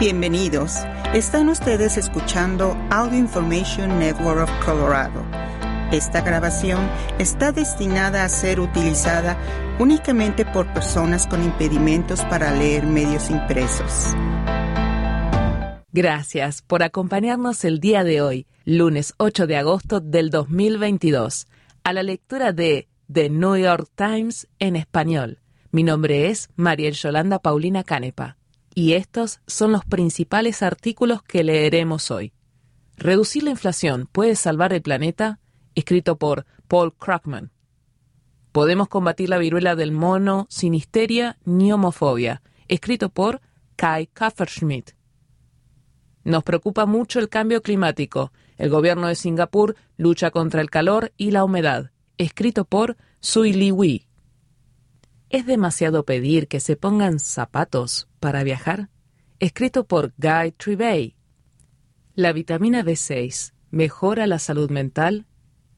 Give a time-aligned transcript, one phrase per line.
[0.00, 0.78] Bienvenidos.
[1.14, 5.24] Están ustedes escuchando Audio Information Network of Colorado.
[5.92, 9.38] Esta grabación está destinada a ser utilizada
[9.78, 14.14] únicamente por personas con impedimentos para leer medios impresos.
[15.92, 21.46] Gracias por acompañarnos el día de hoy, lunes 8 de agosto del 2022,
[21.84, 25.38] a la lectura de The New York Times en español.
[25.70, 28.36] Mi nombre es Mariel Yolanda Paulina Canepa
[28.74, 32.32] y estos son los principales artículos que leeremos hoy.
[32.96, 35.40] ¿Reducir la inflación puede salvar el planeta?
[35.74, 37.50] Escrito por Paul Krugman.
[38.52, 42.42] ¿Podemos combatir la viruela del mono sin histeria ni homofobia?
[42.68, 43.40] Escrito por
[43.76, 44.90] Kai Kafferschmidt.
[46.24, 48.32] Nos preocupa mucho el cambio climático.
[48.56, 51.90] El gobierno de Singapur lucha contra el calor y la humedad.
[52.18, 54.06] Escrito por Sui Li Wei.
[55.32, 58.90] ¿Es demasiado pedir que se pongan zapatos para viajar?
[59.40, 61.16] Escrito por Guy Trivey.
[62.14, 65.24] La vitamina B6 mejora la salud mental.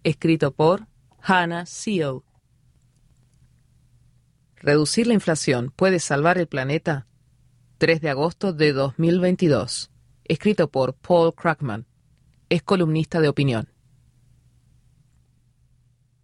[0.03, 0.89] Escrito por
[1.21, 2.23] Hannah Seal.
[4.57, 7.07] ¿Reducir la inflación puede salvar el planeta?
[7.79, 9.93] 3 de agosto de 2022.
[10.25, 11.87] Escrito por Paul Krugman.
[12.49, 13.74] Es columnista de opinión.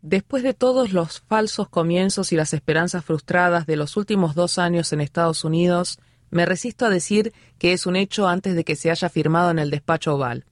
[0.02, 4.92] Después de todos los falsos comienzos y las esperanzas frustradas de los últimos dos años
[4.92, 5.98] en Estados Unidos,
[6.30, 9.58] me resisto a decir que es un hecho antes de que se haya firmado en
[9.58, 10.46] el despacho oval.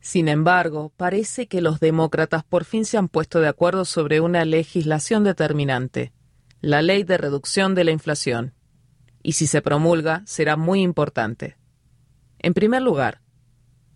[0.00, 4.44] Sin embargo, parece que los demócratas por fin se han puesto de acuerdo sobre una
[4.44, 6.12] legislación determinante,
[6.60, 8.52] la ley de reducción de la inflación.
[9.22, 11.56] Y si se promulga, será muy importante.
[12.40, 13.22] En primer lugar,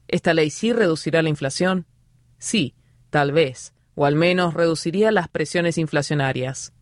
[0.07, 1.87] ¿esta ley sí reducirá la inflación?
[2.39, 2.77] Sí,
[3.11, 6.73] tal vez, o al menos reduciría las presiones inflacionarias.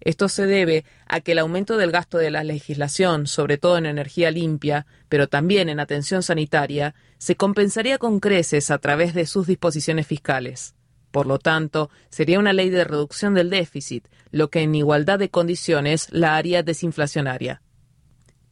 [0.00, 3.86] Esto se debe a que el aumento del gasto de la legislación, sobre todo en
[3.86, 9.46] energía limpia, pero también en atención sanitaria, se compensaría con creces a través de sus
[9.46, 10.74] disposiciones fiscales.
[11.10, 15.30] Por lo tanto, sería una ley de reducción del déficit, lo que en igualdad de
[15.30, 17.62] condiciones la haría desinflacionaria.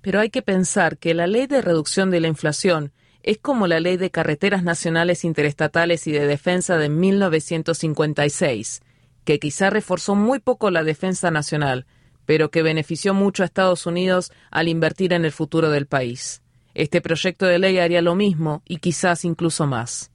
[0.01, 2.93] Pero hay que pensar que la ley de reducción de la inflación
[3.23, 8.83] es como la Ley de Carreteras Nacionales Interestatales y de Defensa de 1956,
[9.25, 11.87] que quizá reforzó muy poco la defensa nacional,
[12.27, 16.43] pero que benefició mucho a Estados Unidos al invertir en el futuro del país.
[16.75, 20.11] Este proyecto de ley haría lo mismo y quizás incluso más.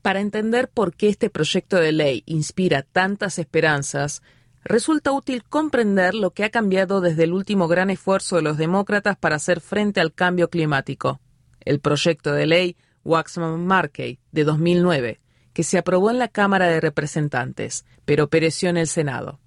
[0.00, 4.22] Para entender por qué este proyecto de ley inspira tantas esperanzas,
[4.64, 9.16] resulta útil comprender lo que ha cambiado desde el último gran esfuerzo de los demócratas
[9.16, 11.20] para hacer frente al cambio climático
[11.64, 15.20] el proyecto de ley Waxman-Markey de 2009,
[15.52, 19.40] que se aprobó en la Cámara de Representantes, pero pereció en el Senado.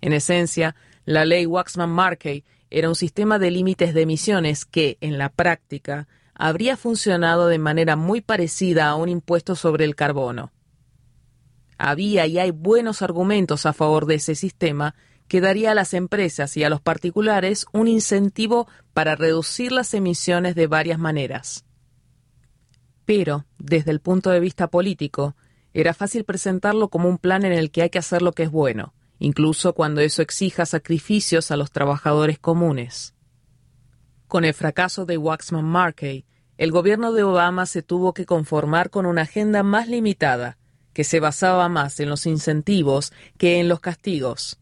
[0.00, 5.28] En esencia, la ley Waxman-Markey era un sistema de límites de emisiones que, en la
[5.28, 10.52] práctica, habría funcionado de manera muy parecida a un impuesto sobre el carbono.
[11.78, 14.94] Había y hay buenos argumentos a favor de ese sistema
[15.28, 20.54] que daría a las empresas y a los particulares un incentivo para reducir las emisiones
[20.54, 21.64] de varias maneras.
[23.04, 25.34] Pero, desde el punto de vista político,
[25.72, 28.50] era fácil presentarlo como un plan en el que hay que hacer lo que es
[28.50, 33.14] bueno, incluso cuando eso exija sacrificios a los trabajadores comunes.
[34.28, 36.24] Con el fracaso de Waxman Markey,
[36.56, 40.58] el gobierno de Obama se tuvo que conformar con una agenda más limitada,
[40.92, 44.60] que se basaba más en los incentivos que en los castigos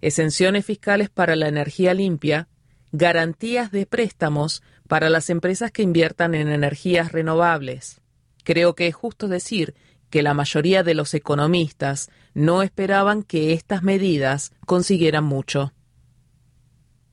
[0.00, 2.48] exenciones fiscales para la energía limpia,
[2.92, 8.00] garantías de préstamos para las empresas que inviertan en energías renovables.
[8.44, 9.74] Creo que es justo decir
[10.10, 15.72] que la mayoría de los economistas no esperaban que estas medidas consiguieran mucho.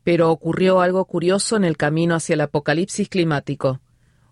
[0.04, 3.80] Pero ocurrió algo curioso en el camino hacia el apocalipsis climático.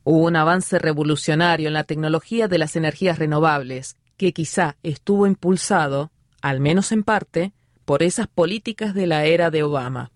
[0.04, 6.12] Hubo un avance revolucionario en la tecnología de las energías renovables, que quizá estuvo impulsado,
[6.42, 7.54] al menos en parte,
[7.92, 10.14] por esas políticas de la era de Obama.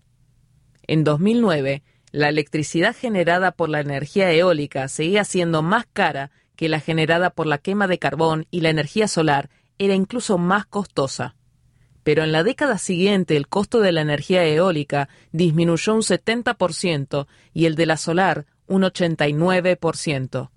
[0.86, 6.80] En 2009, la electricidad generada por la energía eólica seguía siendo más cara que la
[6.80, 11.36] generada por la quema de carbón y la energía solar era incluso más costosa.
[12.02, 17.66] Pero en la década siguiente el costo de la energía eólica disminuyó un 70% y
[17.66, 20.48] el de la solar un 89%.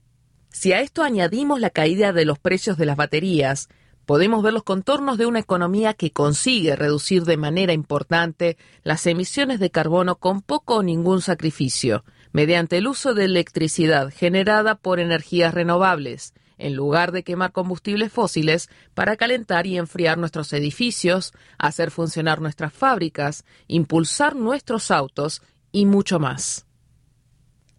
[0.52, 3.68] Si a esto añadimos la caída de los precios de las baterías,
[4.10, 9.60] podemos ver los contornos de una economía que consigue reducir de manera importante las emisiones
[9.60, 15.54] de carbono con poco o ningún sacrificio, mediante el uso de electricidad generada por energías
[15.54, 22.42] renovables, en lugar de quemar combustibles fósiles para calentar y enfriar nuestros edificios, hacer funcionar
[22.42, 26.66] nuestras fábricas, impulsar nuestros autos y mucho más.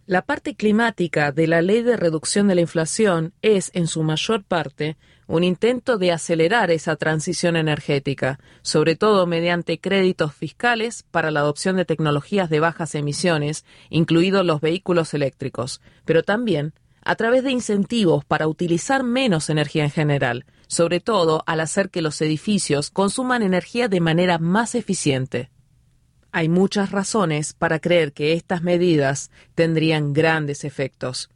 [0.05, 4.43] La parte climática de la ley de reducción de la inflación es, en su mayor
[4.43, 4.97] parte,
[5.31, 11.77] un intento de acelerar esa transición energética, sobre todo mediante créditos fiscales para la adopción
[11.77, 18.25] de tecnologías de bajas emisiones, incluidos los vehículos eléctricos, pero también a través de incentivos
[18.25, 23.87] para utilizar menos energía en general, sobre todo al hacer que los edificios consuman energía
[23.87, 25.49] de manera más eficiente.
[26.33, 31.29] Hay muchas razones para creer que estas medidas tendrían grandes efectos.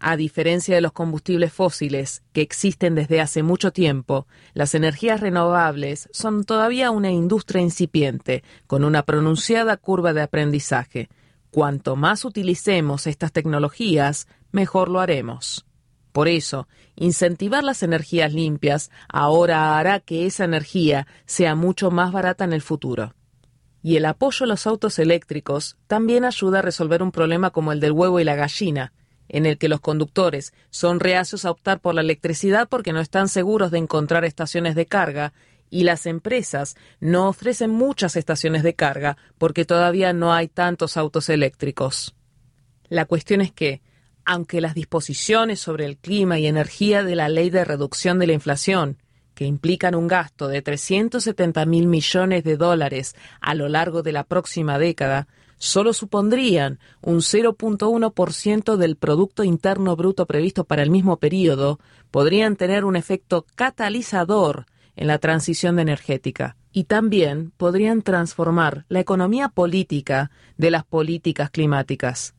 [0.00, 6.08] A diferencia de los combustibles fósiles, que existen desde hace mucho tiempo, las energías renovables
[6.12, 11.08] son todavía una industria incipiente, con una pronunciada curva de aprendizaje.
[11.50, 15.66] Cuanto más utilicemos estas tecnologías, mejor lo haremos.
[16.12, 22.44] Por eso, incentivar las energías limpias ahora hará que esa energía sea mucho más barata
[22.44, 23.14] en el futuro
[23.82, 27.80] y el apoyo a los autos eléctricos también ayuda a resolver un problema como el
[27.80, 28.92] del huevo y la gallina,
[29.28, 33.28] en el que los conductores son reacios a optar por la electricidad porque no están
[33.28, 35.32] seguros de encontrar estaciones de carga
[35.70, 41.28] y las empresas no ofrecen muchas estaciones de carga porque todavía no hay tantos autos
[41.28, 42.14] eléctricos.
[42.88, 43.82] La cuestión es que,
[44.24, 48.32] aunque las disposiciones sobre el clima y energía de la ley de reducción de la
[48.32, 48.98] inflación
[49.38, 54.24] que implican un gasto de 370 mil millones de dólares a lo largo de la
[54.24, 61.78] próxima década, solo supondrían un 0.1% del Producto Interno Bruto previsto para el mismo periodo,
[62.10, 64.66] podrían tener un efecto catalizador
[64.96, 72.34] en la transición energética y también podrían transformar la economía política de las políticas climáticas.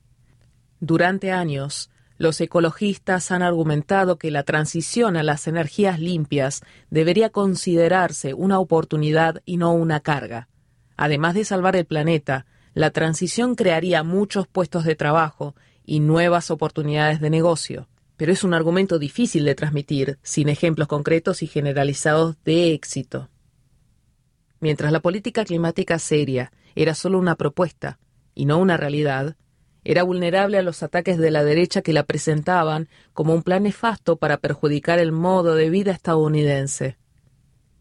[0.79, 8.33] Durante años, los ecologistas han argumentado que la transición a las energías limpias debería considerarse
[8.33, 10.49] una oportunidad y no una carga.
[10.97, 15.55] Además de salvar el planeta, la transición crearía muchos puestos de trabajo
[15.85, 17.87] y nuevas oportunidades de negocio.
[18.17, 23.29] Pero es un argumento difícil de transmitir sin ejemplos concretos y generalizados de éxito.
[24.59, 27.97] Mientras la política climática seria era solo una propuesta
[28.35, 29.35] y no una realidad,
[29.83, 34.17] era vulnerable a los ataques de la derecha que la presentaban como un plan nefasto
[34.17, 36.97] para perjudicar el modo de vida estadounidense.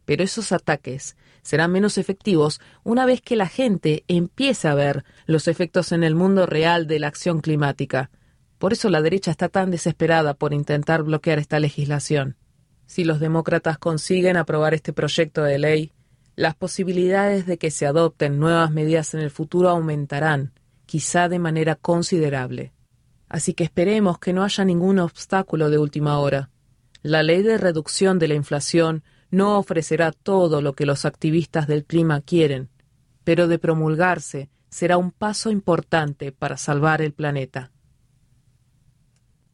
[0.05, 1.17] Pero esos ataques
[1.49, 6.15] serán menos efectivos una vez que la gente empiece a ver los efectos en el
[6.15, 8.11] mundo real de la acción climática.
[8.59, 12.37] Por eso la derecha está tan desesperada por intentar bloquear esta legislación.
[12.85, 15.93] Si los demócratas consiguen aprobar este proyecto de ley,
[16.37, 20.53] las posibilidades de que se adopten nuevas medidas en el futuro aumentarán,
[20.85, 22.75] quizá de manera considerable.
[23.27, 26.51] Así que esperemos que no haya ningún obstáculo de última hora.
[27.01, 31.85] La ley de reducción de la inflación no ofrecerá todo lo que los activistas del
[31.85, 32.69] clima quieren,
[33.25, 37.71] pero de promulgarse será un paso importante para salvar el planeta.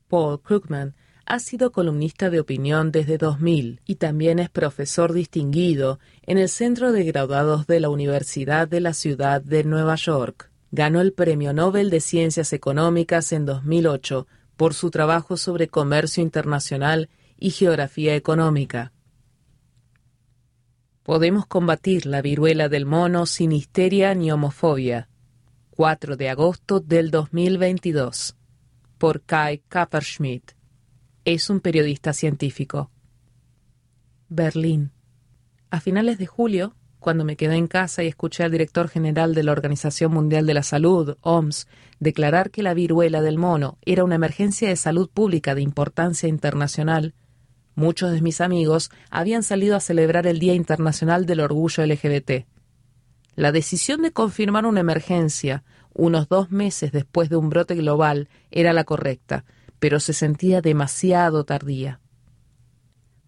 [0.08, 0.94] Paul Krugman
[1.26, 6.92] ha sido columnista de opinión desde 2000 y también es profesor distinguido en el Centro
[6.92, 11.88] de Graduados de la Universidad de la Ciudad de Nueva York ganó el Premio Nobel
[11.88, 18.92] de Ciencias Económicas en 2008 por su trabajo sobre comercio internacional y geografía económica.
[21.04, 25.10] Podemos combatir la viruela del mono sin histeria ni homofobia.
[25.68, 28.34] 4 de agosto del 2022.
[28.96, 30.52] Por Kai Kapperschmidt.
[31.26, 32.90] Es un periodista científico.
[34.30, 34.92] Berlín.
[35.68, 39.42] A finales de julio, cuando me quedé en casa y escuché al director general de
[39.42, 41.68] la Organización Mundial de la Salud, OMS,
[42.00, 47.12] declarar que la viruela del mono era una emergencia de salud pública de importancia internacional,
[47.74, 52.46] muchos de mis amigos habían salido a celebrar el Día Internacional del Orgullo LGBT.
[53.34, 58.72] La decisión de confirmar una emergencia unos dos meses después de un brote global era
[58.72, 59.44] la correcta,
[59.78, 62.00] pero se sentía demasiado tardía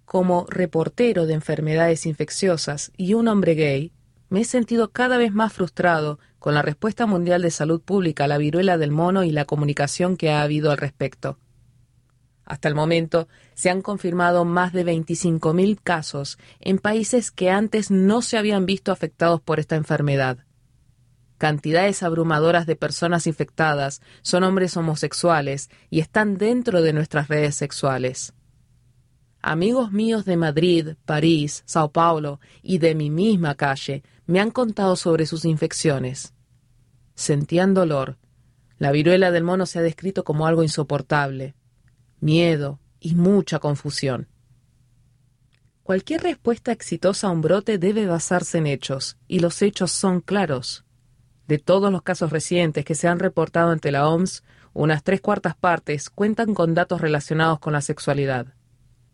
[0.06, 3.92] como reportero de enfermedades infecciosas y un hombre gay,
[4.30, 8.28] me he sentido cada vez más frustrado con la respuesta mundial de salud pública a
[8.28, 11.38] la viruela del mono y la comunicación que ha habido al respecto.
[12.46, 18.22] Hasta el momento se han confirmado más de 25.000 casos en países que antes no
[18.22, 20.38] se habían visto afectados por esta enfermedad.
[21.38, 28.32] Cantidades abrumadoras de personas infectadas son hombres homosexuales y están dentro de nuestras redes sexuales.
[29.42, 34.96] Amigos míos de Madrid, París, Sao Paulo y de mi misma calle me han contado
[34.96, 36.32] sobre sus infecciones.
[37.16, 38.18] Sentían dolor.
[38.78, 41.54] La viruela del mono se ha descrito como algo insoportable.
[42.20, 44.28] Miedo y mucha confusión.
[45.82, 50.84] Cualquier respuesta exitosa a un brote debe basarse en hechos, y los hechos son claros.
[51.46, 54.42] De todos los casos recientes que se han reportado ante la OMS,
[54.72, 58.48] unas tres cuartas partes cuentan con datos relacionados con la sexualidad.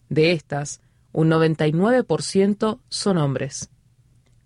[0.08, 0.80] De estas,
[1.12, 3.68] un 99% son hombres.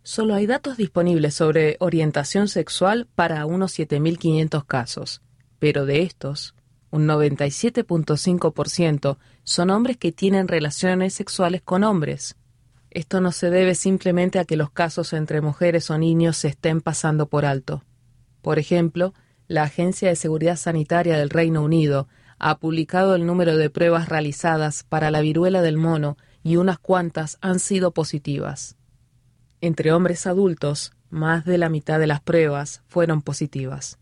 [0.03, 5.23] Solo hay datos disponibles sobre orientación sexual para unos 7.500 casos,
[5.61, 6.56] pero de estos,
[6.91, 12.37] un 97.5% son hombres que tienen relaciones sexuales con hombres.
[12.91, 16.81] Esto no se debe simplemente a que los casos entre mujeres o niños se estén
[16.81, 17.83] pasando por alto.
[18.41, 19.13] Por ejemplo,
[19.49, 24.85] la Agencia de Seguridad Sanitaria del Reino Unido ha publicado el número de pruebas realizadas
[24.85, 28.77] para la viruela del mono y unas cuantas han sido positivas.
[29.61, 33.99] Entre hombres adultos, más de la mitad de las pruebas fueron positivas.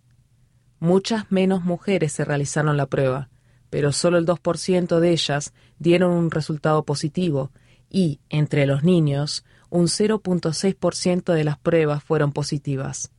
[0.84, 3.30] Muchas menos mujeres se realizaron la prueba,
[3.70, 7.52] pero solo el 2% de ellas dieron un resultado positivo
[7.88, 13.12] y, entre los niños, un 0.6% de las pruebas fueron positivas.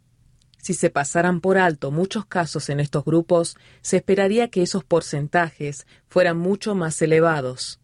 [0.60, 5.88] Si se pasaran por alto muchos casos en estos grupos, se esperaría que esos porcentajes
[6.08, 7.80] fueran mucho más elevados.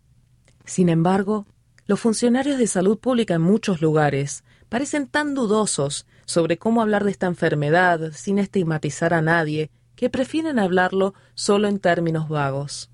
[0.63, 1.47] Sin embargo,
[1.87, 7.11] los funcionarios de salud pública en muchos lugares parecen tan dudosos sobre cómo hablar de
[7.11, 12.89] esta enfermedad sin estigmatizar a nadie que prefieren hablarlo solo en términos vagos.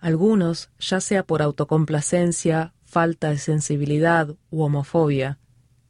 [0.00, 5.38] Algunos, ya sea por autocomplacencia, falta de sensibilidad u homofobia,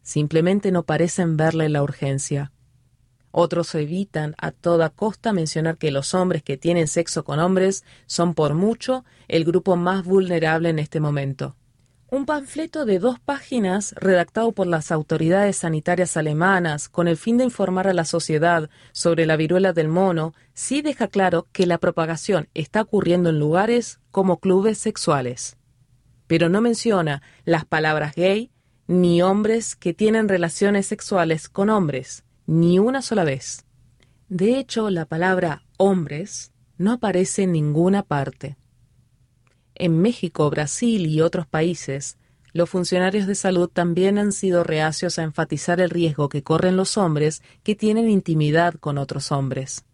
[0.02, 2.50] simplemente no parecen verle la urgencia.
[3.30, 8.34] Otros evitan a toda costa mencionar que los hombres que tienen sexo con hombres son
[8.34, 11.54] por mucho el grupo más vulnerable en este momento.
[12.12, 17.44] Un panfleto de dos páginas redactado por las autoridades sanitarias alemanas con el fin de
[17.44, 22.48] informar a la sociedad sobre la viruela del mono sí deja claro que la propagación
[22.52, 25.56] está ocurriendo en lugares como clubes sexuales.
[26.26, 28.50] Pero no menciona las palabras gay
[28.88, 33.66] ni hombres que tienen relaciones sexuales con hombres, ni una sola vez.
[34.28, 38.56] De hecho, la palabra hombres no aparece en ninguna parte.
[39.80, 42.18] En México, Brasil y otros países,
[42.52, 46.98] los funcionarios de salud también han sido reacios a enfatizar el riesgo que corren los
[46.98, 49.86] hombres que tienen intimidad con otros hombres.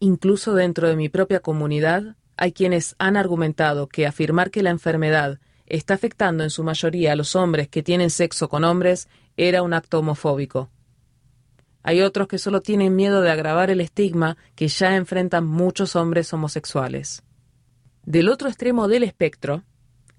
[0.00, 5.38] Incluso dentro de mi propia comunidad, hay quienes han argumentado que afirmar que la enfermedad
[5.66, 9.74] está afectando en su mayoría a los hombres que tienen sexo con hombres era un
[9.74, 10.70] acto homofóbico.
[11.82, 16.32] Hay otros que solo tienen miedo de agravar el estigma que ya enfrentan muchos hombres
[16.32, 17.22] homosexuales.
[18.06, 19.62] Del otro extremo del espectro,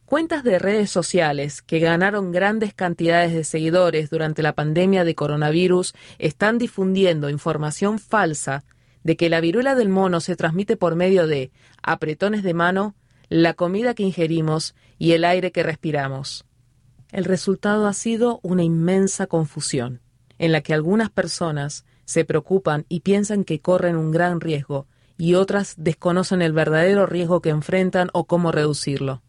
[0.05, 5.93] cuentas de redes sociales que ganaron grandes cantidades de seguidores durante la pandemia de coronavirus
[6.17, 8.63] están difundiendo información falsa
[9.03, 11.51] de que la viruela del mono se transmite por medio de
[11.83, 12.95] apretones de mano,
[13.29, 16.43] la comida que ingerimos y el aire que respiramos.
[17.11, 20.01] El resultado ha sido una inmensa confusión,
[20.39, 25.35] en la que algunas personas se preocupan y piensan que corren un gran riesgo y
[25.35, 29.21] otras desconocen el verdadero riesgo que enfrentan o cómo reducirlo.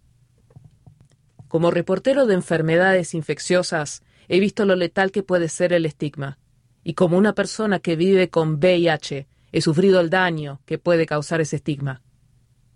[1.49, 6.39] Como reportero de enfermedades infecciosas, he visto lo letal que puede ser el estigma,
[6.83, 11.41] y como una persona que vive con VIH, he sufrido el daño que puede causar
[11.41, 12.03] ese estigma.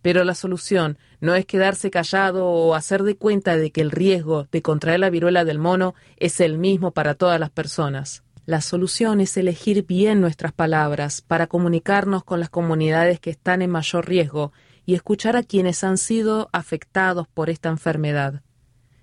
[0.03, 4.49] Pero la solución no es quedarse callado o hacer de cuenta de que el riesgo
[4.51, 8.23] de contraer la viruela del mono es el mismo para todas las personas.
[8.47, 13.71] La solución es elegir bien nuestras palabras para comunicarnos con las comunidades que están en
[13.71, 14.53] mayor riesgo
[14.87, 18.43] y escuchar a quienes han sido afectados por esta enfermedad.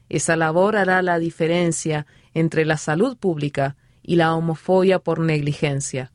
[0.10, 6.12] Esa labor hará la diferencia entre la salud pública y la homofobia por negligencia.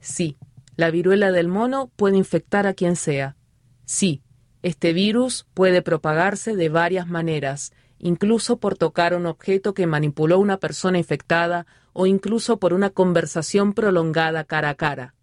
[0.00, 0.36] Sí,
[0.76, 3.36] la viruela del mono puede infectar a quien sea.
[3.84, 4.22] Sí,
[4.62, 10.58] este virus puede propagarse de varias maneras, incluso por tocar un objeto que manipuló una
[10.58, 15.14] persona infectada o incluso por una conversación prolongada cara a cara.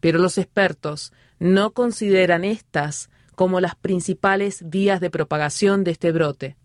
[0.00, 6.56] Pero los expertos no consideran estas como las principales vías de propagación de este brote.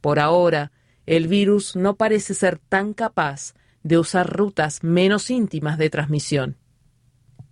[0.00, 0.70] Por ahora,
[1.06, 6.56] el virus no parece ser tan capaz de usar rutas menos íntimas de transmisión.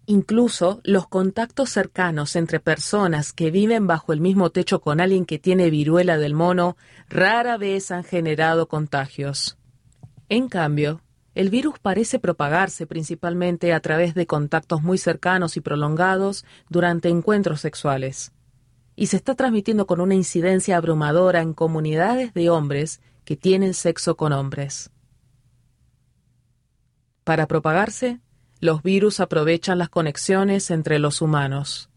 [0.06, 5.38] Incluso los contactos cercanos entre personas que viven bajo el mismo techo con alguien que
[5.38, 6.76] tiene viruela del mono
[7.08, 9.58] rara vez han generado contagios.
[10.34, 11.02] En cambio,
[11.34, 17.60] el virus parece propagarse principalmente a través de contactos muy cercanos y prolongados durante encuentros
[17.60, 18.32] sexuales,
[18.96, 24.16] y se está transmitiendo con una incidencia abrumadora en comunidades de hombres que tienen sexo
[24.16, 24.90] con hombres.
[27.24, 28.18] Para propagarse,
[28.58, 31.90] los virus aprovechan las conexiones entre los humanos.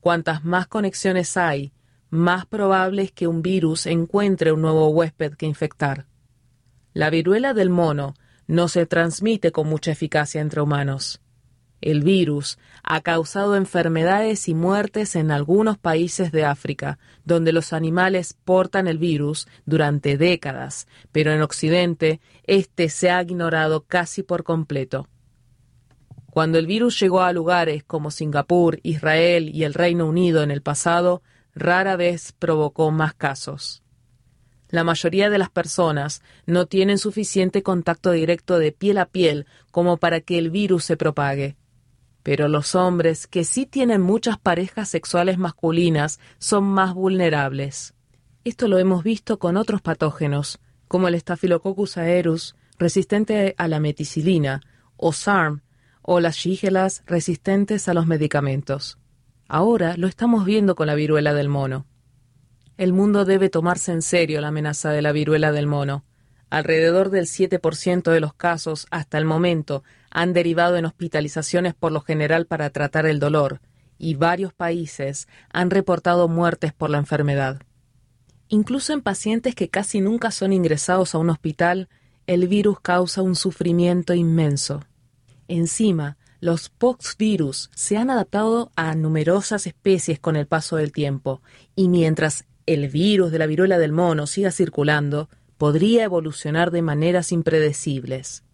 [0.00, 1.72] Cuantas más conexiones hay,
[2.08, 6.09] más probable es que un virus encuentre un nuevo huésped que infectar.
[6.92, 8.14] La viruela del mono
[8.46, 11.20] no se transmite con mucha eficacia entre humanos.
[11.80, 18.34] El virus ha causado enfermedades y muertes en algunos países de África, donde los animales
[18.44, 25.08] portan el virus durante décadas, pero en Occidente este se ha ignorado casi por completo.
[26.30, 30.62] Cuando el virus llegó a lugares como Singapur, Israel y el Reino Unido en el
[30.62, 31.22] pasado,
[31.54, 33.82] rara vez provocó más casos.
[34.70, 39.96] La mayoría de las personas no tienen suficiente contacto directo de piel a piel como
[39.96, 41.56] para que el virus se propague.
[42.22, 47.94] Pero los hombres que sí tienen muchas parejas sexuales masculinas son más vulnerables.
[48.44, 54.60] Esto lo hemos visto con otros patógenos, como el Staphylococcus aureus, resistente a la meticilina,
[54.96, 55.62] o SARM,
[56.02, 58.98] o las shígelas resistentes a los medicamentos.
[59.48, 61.86] Ahora lo estamos viendo con la viruela del mono.
[62.80, 66.02] El mundo debe tomarse en serio la amenaza de la viruela del mono.
[66.48, 72.00] Alrededor del 7% de los casos hasta el momento han derivado en hospitalizaciones por lo
[72.00, 73.60] general para tratar el dolor,
[73.98, 77.60] y varios países han reportado muertes por la enfermedad.
[78.48, 81.90] Incluso en pacientes que casi nunca son ingresados a un hospital,
[82.26, 84.86] el virus causa un sufrimiento inmenso.
[85.48, 91.42] Encima, los poxvirus se han adaptado a numerosas especies con el paso del tiempo,
[91.76, 97.32] y mientras el virus de la viruela del mono siga circulando, podría evolucionar de maneras
[97.32, 98.44] impredecibles.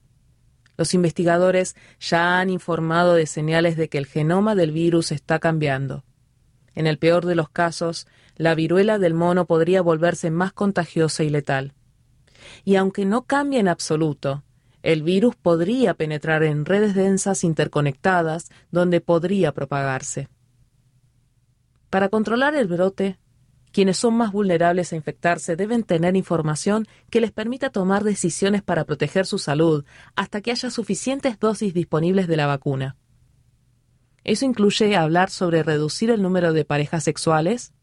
[0.77, 6.05] Los investigadores ya han informado de señales de que el genoma del virus está cambiando.
[6.75, 8.07] En el peor de los casos,
[8.37, 11.75] la viruela del mono podría volverse más contagiosa y letal.
[12.65, 14.45] Y aunque no cambie en absoluto,
[14.83, 20.29] el virus podría penetrar en redes densas interconectadas donde podría propagarse.
[21.91, 23.19] Para controlar el brote,
[23.77, 28.87] quienes son más vulnerables a infectarse deben tener información que les permita tomar decisiones para
[28.87, 32.97] proteger su salud hasta que haya suficientes dosis disponibles de la vacuna.
[34.25, 37.75] Eso incluye hablar sobre reducir el número de parejas sexuales,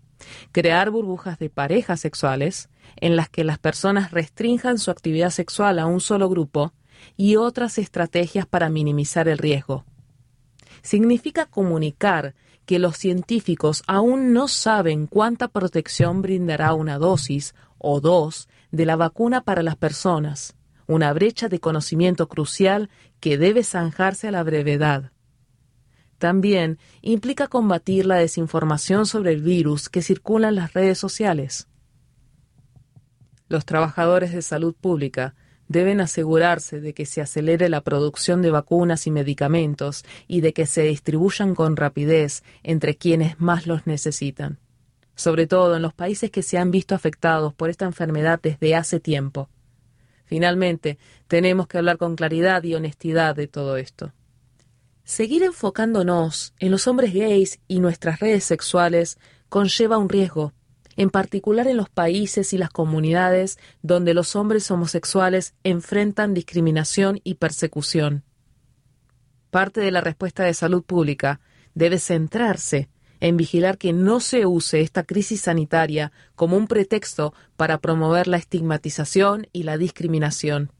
[0.52, 5.86] crear burbujas de parejas sexuales en las que las personas restrinjan su actividad sexual a
[5.86, 6.74] un solo grupo
[7.18, 9.86] y otras estrategias para minimizar el riesgo.
[10.82, 12.34] Significa comunicar
[12.66, 18.96] que los científicos aún no saben cuánta protección brindará una dosis o dos de la
[18.96, 20.56] vacuna para las personas,
[20.88, 25.12] una brecha de conocimiento crucial que debe zanjarse a la brevedad.
[26.18, 31.68] También implica combatir la desinformación sobre el virus que circula en las redes sociales.
[33.50, 35.36] Los trabajadores de salud pública
[35.68, 40.66] deben asegurarse de que se acelere la producción de vacunas y medicamentos y de que
[40.66, 44.60] se distribuyan con rapidez entre quienes más los necesitan,
[45.16, 49.00] sobre todo en los países que se han visto afectados por esta enfermedad desde hace
[49.00, 49.50] tiempo.
[50.26, 50.98] Finalmente,
[51.28, 54.14] tenemos que hablar con claridad y honestidad de todo esto.
[55.04, 59.18] Seguir enfocándonos en los hombres gays y nuestras redes sexuales
[59.50, 60.54] conlleva un riesgo
[60.96, 67.36] en particular en los países y las comunidades donde los hombres homosexuales enfrentan discriminación y
[67.36, 68.24] persecución.
[69.50, 71.40] Parte de la respuesta de salud pública
[71.76, 77.78] debe centrarse en vigilar que no se use esta crisis sanitaria como un pretexto para
[77.80, 80.72] promover la estigmatización y la discriminación.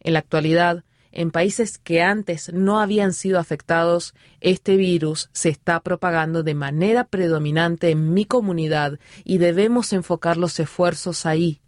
[0.00, 5.80] En la actualidad, en países que antes no habían sido afectados, este virus se está
[5.80, 11.60] propagando de manera predominante en mi comunidad y debemos enfocar los esfuerzos ahí.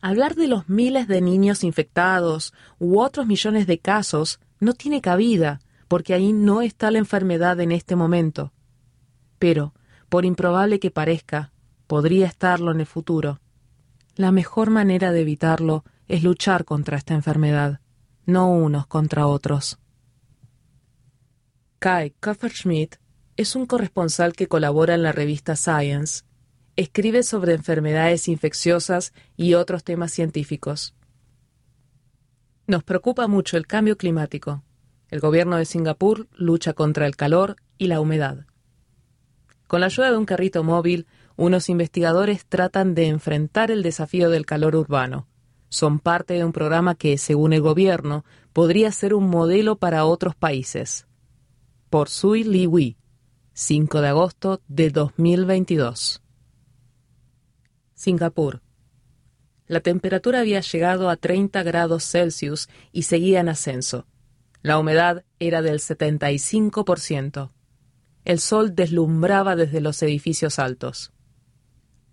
[0.00, 5.60] Hablar de los miles de niños infectados u otros millones de casos no tiene cabida,
[5.88, 8.52] porque ahí no está la enfermedad en este momento.
[9.40, 9.74] Pero,
[10.08, 11.52] por improbable que parezca,
[11.88, 13.40] podría estarlo en el futuro.
[14.14, 17.81] La mejor manera de evitarlo es luchar contra esta enfermedad
[18.26, 19.78] no unos contra otros.
[21.78, 22.96] Kai Kofferschmidt
[23.36, 26.24] es un corresponsal que colabora en la revista Science.
[26.76, 30.94] Escribe sobre enfermedades infecciosas y otros temas científicos.
[32.66, 34.62] Nos preocupa mucho el cambio climático.
[35.08, 38.46] El gobierno de Singapur lucha contra el calor y la humedad.
[39.66, 41.06] Con la ayuda de un carrito móvil,
[41.36, 45.26] unos investigadores tratan de enfrentar el desafío del calor urbano
[45.72, 50.36] son parte de un programa que, según el gobierno, podría ser un modelo para otros
[50.36, 51.06] países.
[51.88, 52.98] Por Sui Li Wei,
[53.54, 56.22] 5 de agosto de 2022.
[57.94, 58.60] Singapur.
[59.66, 64.06] La temperatura había llegado a 30 grados Celsius y seguía en ascenso.
[64.60, 67.50] La humedad era del 75%.
[68.26, 71.14] El sol deslumbraba desde los edificios altos.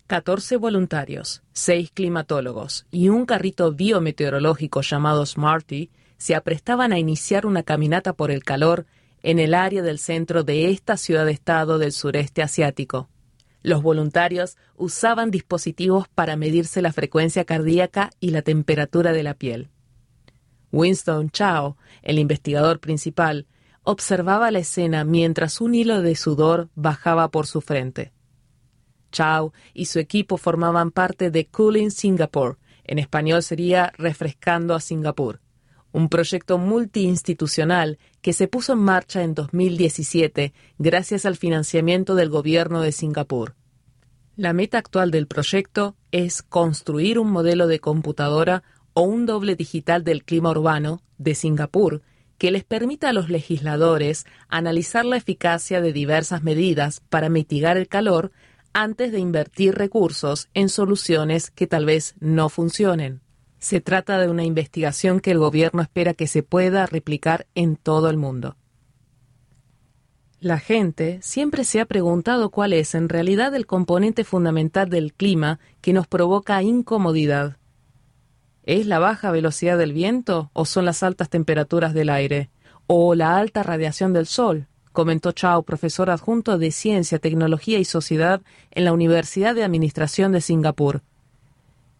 [0.09, 7.61] 14 voluntarios, 6 climatólogos y un carrito biometeorológico llamado Smarty se aprestaban a iniciar una
[7.61, 8.87] caminata por el calor
[9.21, 13.07] en el área del centro de esta ciudad-estado del sureste asiático.
[13.61, 19.69] Los voluntarios usaban dispositivos para medirse la frecuencia cardíaca y la temperatura de la piel.
[20.71, 23.45] Winston Chao, el investigador principal,
[23.83, 28.11] observaba la escena mientras un hilo de sudor bajaba por su frente.
[29.11, 35.41] Chao y su equipo formaban parte de Cooling Singapore, en español sería Refrescando a Singapur,
[35.91, 42.81] un proyecto multiinstitucional que se puso en marcha en 2017 gracias al financiamiento del gobierno
[42.81, 43.55] de Singapur.
[44.35, 50.03] La meta actual del proyecto es construir un modelo de computadora o un doble digital
[50.03, 52.01] del clima urbano de Singapur
[52.39, 57.87] que les permita a los legisladores analizar la eficacia de diversas medidas para mitigar el
[57.87, 58.31] calor
[58.73, 63.21] antes de invertir recursos en soluciones que tal vez no funcionen.
[63.59, 68.09] Se trata de una investigación que el gobierno espera que se pueda replicar en todo
[68.09, 68.55] el mundo.
[70.39, 75.59] La gente siempre se ha preguntado cuál es en realidad el componente fundamental del clima
[75.81, 77.57] que nos provoca incomodidad.
[78.63, 82.49] ¿Es la baja velocidad del viento o son las altas temperaturas del aire?
[82.87, 84.68] ¿O la alta radiación del sol?
[84.91, 90.41] Comentó Chao, profesor adjunto de Ciencia, Tecnología y Sociedad en la Universidad de Administración de
[90.41, 91.01] Singapur.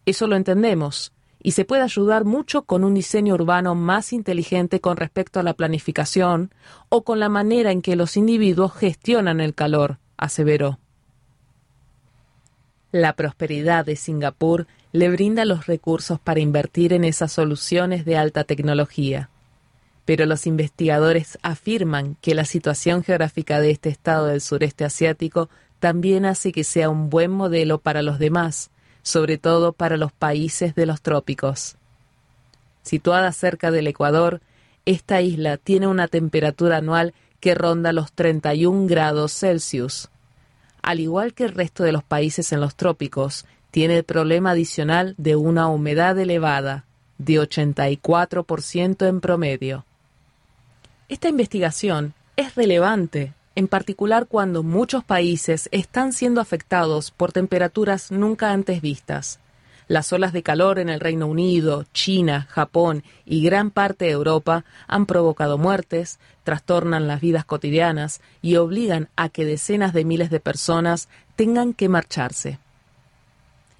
[0.06, 4.96] Eso lo entendemos, y se puede ayudar mucho con un diseño urbano más inteligente con
[4.96, 6.52] respecto a la planificación
[6.88, 10.78] o con la manera en que los individuos gestionan el calor, aseveró.
[12.92, 18.44] La prosperidad de Singapur le brinda los recursos para invertir en esas soluciones de alta
[18.44, 19.30] tecnología
[20.10, 26.24] pero los investigadores afirman que la situación geográfica de este estado del sureste asiático también
[26.24, 28.70] hace que sea un buen modelo para los demás,
[29.02, 31.76] sobre todo para los países de los trópicos.
[32.82, 34.40] Situada cerca del Ecuador,
[34.84, 40.08] esta isla tiene una temperatura anual que ronda los 31 grados Celsius.
[40.82, 45.14] Al igual que el resto de los países en los trópicos, tiene el problema adicional
[45.18, 46.84] de una humedad elevada,
[47.18, 49.84] de 84% en promedio.
[51.10, 58.52] Esta investigación es relevante, en particular cuando muchos países están siendo afectados por temperaturas nunca
[58.52, 59.40] antes vistas.
[59.88, 64.64] Las olas de calor en el Reino Unido, China, Japón y gran parte de Europa
[64.86, 70.38] han provocado muertes, trastornan las vidas cotidianas y obligan a que decenas de miles de
[70.38, 72.60] personas tengan que marcharse.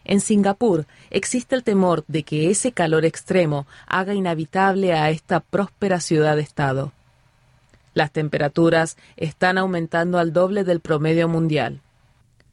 [0.05, 6.01] En Singapur existe el temor de que ese calor extremo haga inhabitable a esta próspera
[6.01, 6.93] ciudad-estado.
[7.95, 11.83] Las temperaturas están aumentando al doble del promedio mundial.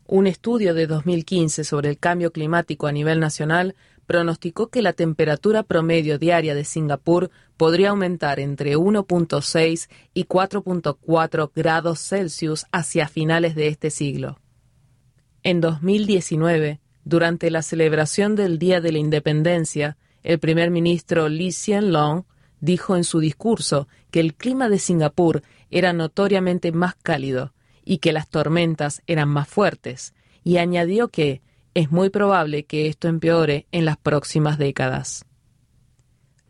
[0.08, 5.64] Un estudio de 2015 sobre el cambio climático a nivel nacional pronosticó que la temperatura
[5.64, 13.68] promedio diaria de Singapur podría aumentar entre 1.6 y 4.4 grados Celsius hacia finales de
[13.68, 14.40] este siglo.
[15.44, 21.92] En 2019, durante la celebración del Día de la Independencia, el primer ministro Lee Hsien
[21.92, 22.24] Loong
[22.60, 28.12] dijo en su discurso que el clima de Singapur era notoriamente más cálido y que
[28.12, 31.42] las tormentas eran más fuertes, y añadió que
[31.74, 35.26] es muy probable que esto empeore en las próximas décadas.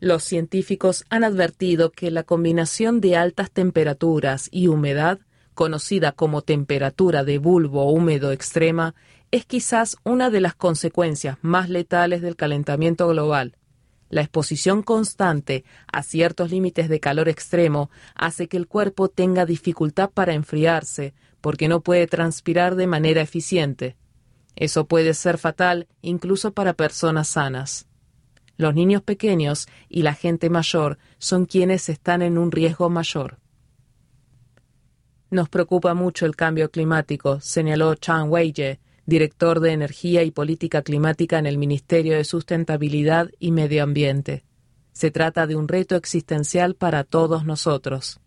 [0.00, 5.18] Los científicos han advertido que la combinación de altas temperaturas y humedad,
[5.54, 8.94] conocida como temperatura de bulbo húmedo extrema,
[9.30, 13.58] es quizás una de las consecuencias más letales del calentamiento global
[14.08, 20.10] la exposición constante a ciertos límites de calor extremo hace que el cuerpo tenga dificultad
[20.10, 23.96] para enfriarse porque no puede transpirar de manera eficiente.
[24.56, 27.86] Eso puede ser fatal incluso para personas sanas.
[28.56, 33.38] Los niños pequeños y la gente mayor son quienes están en un riesgo mayor.
[35.30, 41.38] Nos preocupa mucho el cambio climático, señaló Chan Weije, director de Energía y Política Climática
[41.38, 44.44] en el Ministerio de Sustentabilidad y Medio Ambiente.
[44.92, 48.20] Se trata de un reto existencial para todos nosotros.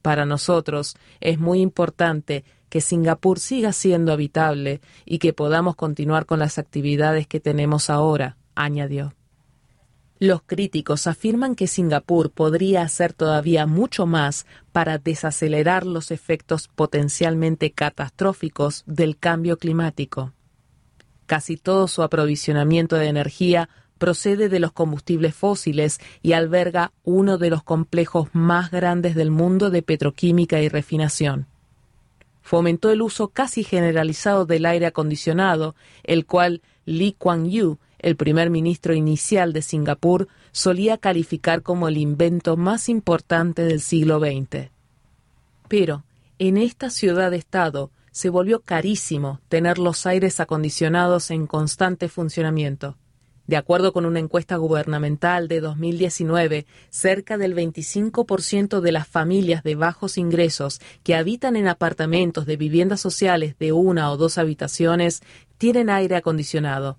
[0.00, 6.38] Para nosotros es muy importante que Singapur siga siendo habitable y que podamos continuar con
[6.38, 9.17] las actividades que tenemos ahora, añadió.
[10.20, 17.70] Los críticos afirman que Singapur podría hacer todavía mucho más para desacelerar los efectos potencialmente
[17.70, 20.32] catastróficos del cambio climático.
[21.26, 27.50] Casi todo su aprovisionamiento de energía procede de los combustibles fósiles y alberga uno de
[27.50, 31.46] los complejos más grandes del mundo de petroquímica y refinación.
[32.40, 38.50] fomentó el uso casi generalizado del aire acondicionado, el cual Lee Kuan Yew, el primer
[38.50, 44.70] ministro inicial de Singapur, solía calificar como el invento más importante del siglo XX.
[45.68, 46.04] Pero,
[46.38, 52.96] en esta ciudad-estado, se volvió carísimo tener los aires acondicionados en constante funcionamiento.
[53.48, 59.74] De acuerdo con una encuesta gubernamental de 2019, cerca del 25% de las familias de
[59.74, 65.22] bajos ingresos que habitan en apartamentos de viviendas sociales de una o dos habitaciones
[65.56, 66.98] tienen aire acondicionado.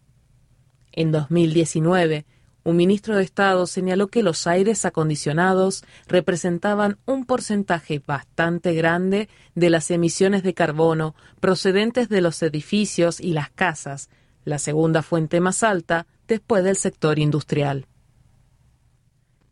[0.91, 2.25] En 2019,
[2.63, 9.69] un ministro de Estado señaló que los aires acondicionados representaban un porcentaje bastante grande de
[9.69, 14.09] las emisiones de carbono procedentes de los edificios y las casas,
[14.43, 17.87] la segunda fuente más alta después del sector industrial.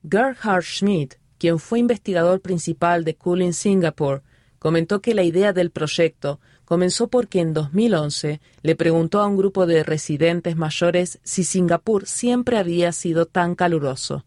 [0.09, 4.21] Gerhard Schmidt, quien fue investigador principal de Cooling Singapore,
[4.59, 9.65] comentó que la idea del proyecto comenzó porque en 2011 le preguntó a un grupo
[9.65, 14.25] de residentes mayores si Singapur siempre había sido tan caluroso.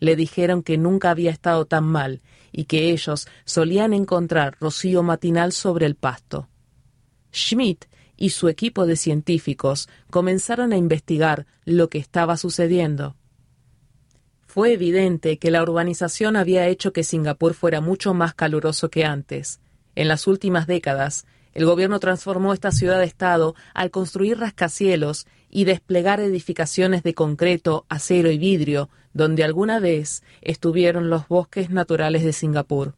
[0.00, 5.52] Le dijeron que nunca había estado tan mal y que ellos solían encontrar rocío matinal
[5.52, 6.48] sobre el pasto.
[7.32, 7.84] Schmidt
[8.16, 13.14] y su equipo de científicos comenzaron a investigar lo que estaba sucediendo.
[14.44, 19.60] Fue evidente que la urbanización había hecho que Singapur fuera mucho más caluroso que antes.
[19.94, 27.02] En las últimas décadas, el gobierno transformó esta ciudad-estado al construir rascacielos y desplegar edificaciones
[27.02, 32.94] de concreto, acero y vidrio, donde alguna vez estuvieron los bosques naturales de Singapur.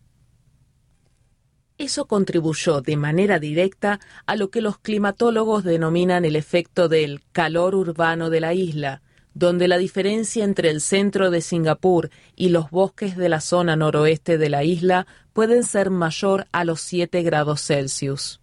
[1.78, 7.76] Eso contribuyó de manera directa a lo que los climatólogos denominan el efecto del calor
[7.76, 9.02] urbano de la isla,
[9.34, 14.36] donde la diferencia entre el centro de Singapur y los bosques de la zona noroeste
[14.36, 18.40] de la isla pueden ser mayor a los 7 grados Celsius.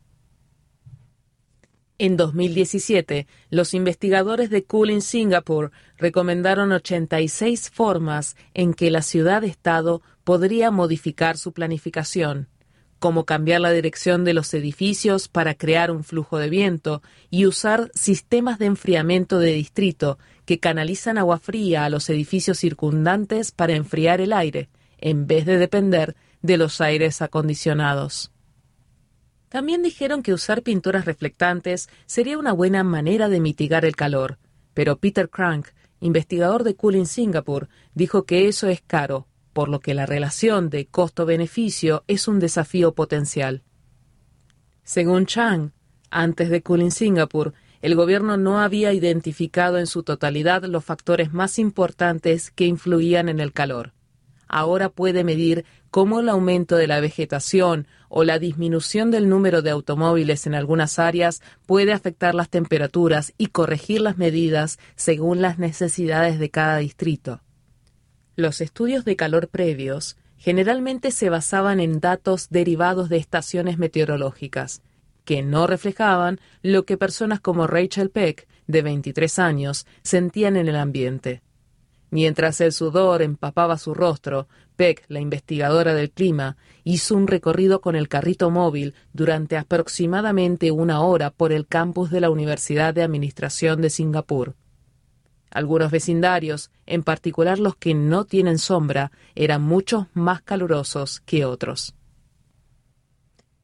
[1.98, 10.72] En 2017, los investigadores de Cooling Singapore recomendaron 86 formas en que la ciudad-estado podría
[10.72, 12.50] modificar su planificación
[13.06, 17.92] como cambiar la dirección de los edificios para crear un flujo de viento y usar
[17.94, 24.22] sistemas de enfriamiento de distrito que canalizan agua fría a los edificios circundantes para enfriar
[24.22, 28.32] el aire, en vez de depender de los aires acondicionados.
[29.50, 34.38] También dijeron que usar pinturas reflectantes sería una buena manera de mitigar el calor,
[34.74, 35.68] pero Peter Crank,
[36.00, 40.86] investigador de Cooling Singapore, dijo que eso es caro por lo que la relación de
[40.88, 43.64] costo-beneficio es un desafío potencial.
[44.84, 45.72] Según Chang,
[46.10, 51.58] antes de Cooling Singapore, el gobierno no había identificado en su totalidad los factores más
[51.58, 53.94] importantes que influían en el calor.
[54.48, 59.72] Ahora puede medir cómo el aumento de la vegetación o la disminución del número de
[59.72, 66.40] automóviles en algunas áreas puede afectar las temperaturas y corregir las medidas según las necesidades
[66.40, 67.42] de cada distrito.
[68.36, 74.82] Los estudios de calor previos generalmente se basaban en datos derivados de estaciones meteorológicas,
[75.24, 80.76] que no reflejaban lo que personas como Rachel Peck, de 23 años, sentían en el
[80.76, 81.42] ambiente.
[82.16, 84.48] Mientras el sudor empapaba su rostro,
[84.78, 91.02] Peck, la investigadora del clima, hizo un recorrido con el carrito móvil durante aproximadamente una
[91.02, 94.56] hora por el campus de la Universidad de Administración de Singapur.
[95.52, 101.96] Algunos vecindarios, en particular los que no tienen sombra, eran mucho más calurosos que otros.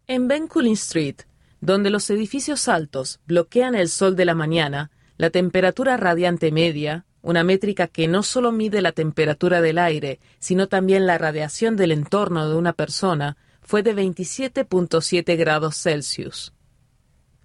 [0.08, 1.22] En Bencoolen Street,
[1.62, 7.44] donde los edificios altos bloquean el sol de la mañana, la temperatura radiante media, una
[7.44, 12.50] métrica que no solo mide la temperatura del aire, sino también la radiación del entorno
[12.50, 16.54] de una persona, fue de 27.7 grados Celsius.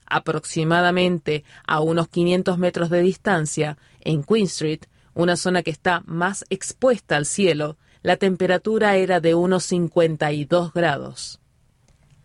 [0.06, 4.84] Aproximadamente a unos 500 metros de distancia, en Queen Street,
[5.14, 11.40] una zona que está más expuesta al cielo, la temperatura era de unos 52 grados.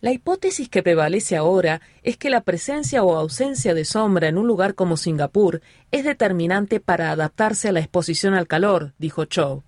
[0.02, 4.48] La hipótesis que prevalece ahora es que la presencia o ausencia de sombra en un
[4.48, 5.62] lugar como Singapur
[5.92, 9.62] es determinante para adaptarse a la exposición al calor, dijo Chow.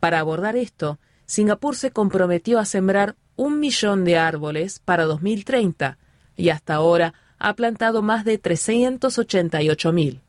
[0.00, 5.98] Para abordar esto, Singapur se comprometió a sembrar un millón de árboles para 2030
[6.38, 10.22] y hasta ahora ha plantado más de 388 mil.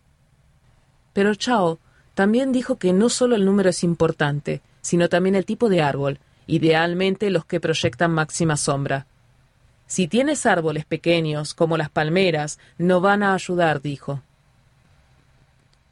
[1.14, 1.80] Pero Chao
[2.16, 6.20] también dijo que no solo el número es importante, sino también el tipo de árbol,
[6.48, 9.08] idealmente los que proyectan máxima sombra.
[9.88, 14.22] Si tienes árboles pequeños, como las palmeras, no van a ayudar, dijo.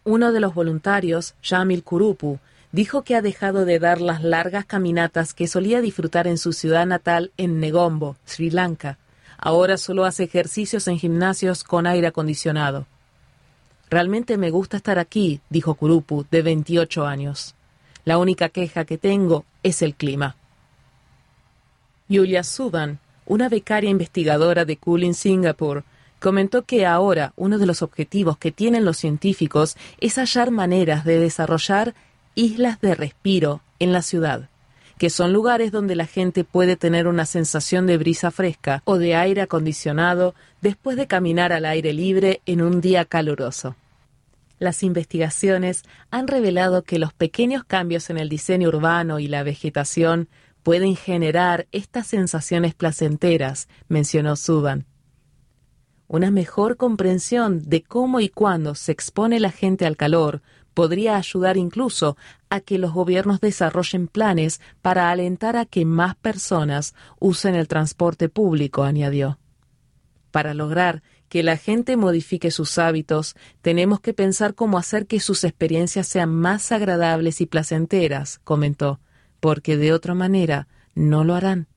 [0.04, 2.40] Uno de los voluntarios, Jamil Kurupu,
[2.72, 6.86] dijo que ha dejado de dar las largas caminatas que solía disfrutar en su ciudad
[6.86, 8.98] natal en Negombo, Sri Lanka,
[9.38, 12.88] Ahora solo hace ejercicios en gimnasios con aire acondicionado.
[13.90, 17.54] Realmente me gusta estar aquí, dijo Kurupu, de 28 años.
[18.06, 20.36] La única queja que tengo es el clima.
[22.10, 25.84] Julia Sudan, una becaria investigadora de Cooling Singapore,
[26.20, 31.20] comentó que ahora uno de los objetivos que tienen los científicos es hallar maneras de
[31.20, 31.94] desarrollar
[32.36, 34.50] islas de respiro en la ciudad,
[34.98, 39.16] que son lugares donde la gente puede tener una sensación de brisa fresca o de
[39.16, 43.76] aire acondicionado después de caminar al aire libre en un día caluroso.
[44.58, 50.30] Las investigaciones han revelado que los pequeños cambios en el diseño urbano y la vegetación
[50.66, 54.88] pueden generar estas sensaciones placenteras, mencionó Suban.
[56.08, 60.42] Una mejor comprensión de cómo y cuándo se expone la gente al calor
[60.74, 62.18] podría ayudar incluso
[62.50, 68.28] a que los gobiernos desarrollen planes para alentar a que más personas usen el transporte
[68.28, 69.38] público, añadió.
[70.32, 75.44] Para lograr que la gente modifique sus hábitos, tenemos que pensar cómo hacer que sus
[75.44, 79.00] experiencias sean más agradables y placenteras, comentó,
[79.46, 81.68] porque de otra manera no lo harán.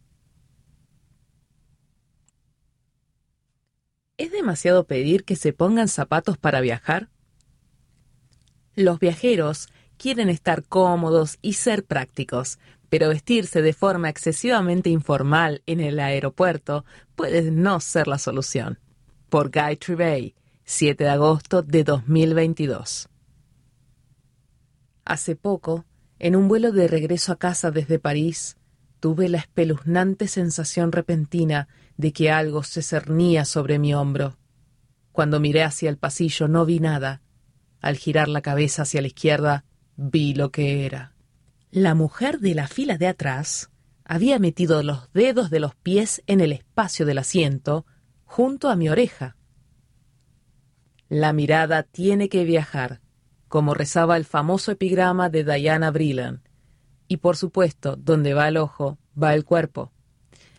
[4.16, 7.10] ¿Es demasiado pedir que se pongan zapatos para viajar?
[8.74, 15.80] Los viajeros quieren estar cómodos y ser prácticos, pero vestirse de forma excesivamente informal en
[15.80, 18.78] el aeropuerto puede no ser la solución.
[19.28, 23.10] Por Guy Trivey, 7 de agosto de 2022.
[25.04, 25.84] Hace poco,
[26.18, 28.56] en un vuelo de regreso a casa desde París,
[29.00, 34.36] tuve la espeluznante sensación repentina de que algo se cernía sobre mi hombro.
[35.12, 37.22] Cuando miré hacia el pasillo no vi nada.
[37.80, 39.64] Al girar la cabeza hacia la izquierda,
[39.96, 41.14] vi lo que era.
[41.70, 43.70] La mujer de la fila de atrás
[44.04, 47.84] había metido los dedos de los pies en el espacio del asiento,
[48.24, 49.36] junto a mi oreja.
[51.08, 53.00] La mirada tiene que viajar,
[53.48, 56.42] como rezaba el famoso epigrama de Diana Brillan.
[57.08, 59.92] Y por supuesto, donde va el ojo, va el cuerpo.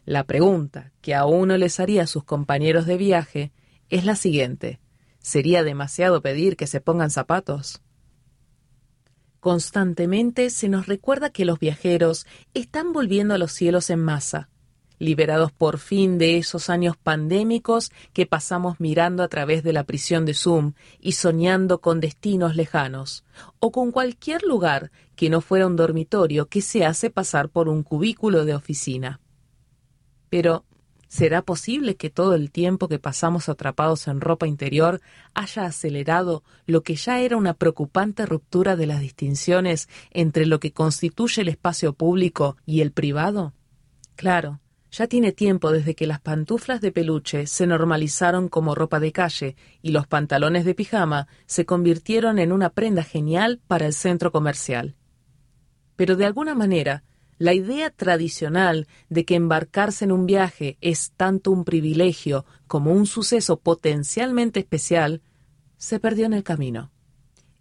[0.06, 3.52] La pregunta que a uno les haría a sus compañeros de viaje
[3.89, 4.80] es la siguiente.
[5.19, 7.82] ¿Sería demasiado pedir que se pongan zapatos?
[9.39, 14.49] Constantemente se nos recuerda que los viajeros están volviendo a los cielos en masa,
[14.99, 20.25] liberados por fin de esos años pandémicos que pasamos mirando a través de la prisión
[20.25, 23.23] de Zoom y soñando con destinos lejanos,
[23.59, 27.83] o con cualquier lugar que no fuera un dormitorio que se hace pasar por un
[27.83, 29.19] cubículo de oficina.
[30.29, 30.65] Pero,
[31.07, 35.01] ¿será posible que todo el tiempo que pasamos atrapados en ropa interior
[35.33, 40.71] haya acelerado lo que ya era una preocupante ruptura de las distinciones entre lo que
[40.71, 43.53] constituye el espacio público y el privado?
[44.15, 44.59] Claro,
[44.91, 49.56] ya tiene tiempo desde que las pantuflas de peluche se normalizaron como ropa de calle
[49.82, 54.95] y los pantalones de pijama se convirtieron en una prenda genial para el centro comercial.
[55.95, 57.04] Pero de alguna manera,
[57.38, 63.06] la idea tradicional de que embarcarse en un viaje es tanto un privilegio como un
[63.06, 65.21] suceso potencialmente especial
[65.78, 66.91] se perdió en el camino.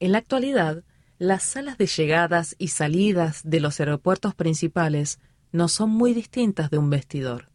[0.00, 0.82] En la actualidad,
[1.18, 5.20] las salas de llegadas y salidas de los aeropuertos principales
[5.52, 7.50] no son muy distintas de un vestidor.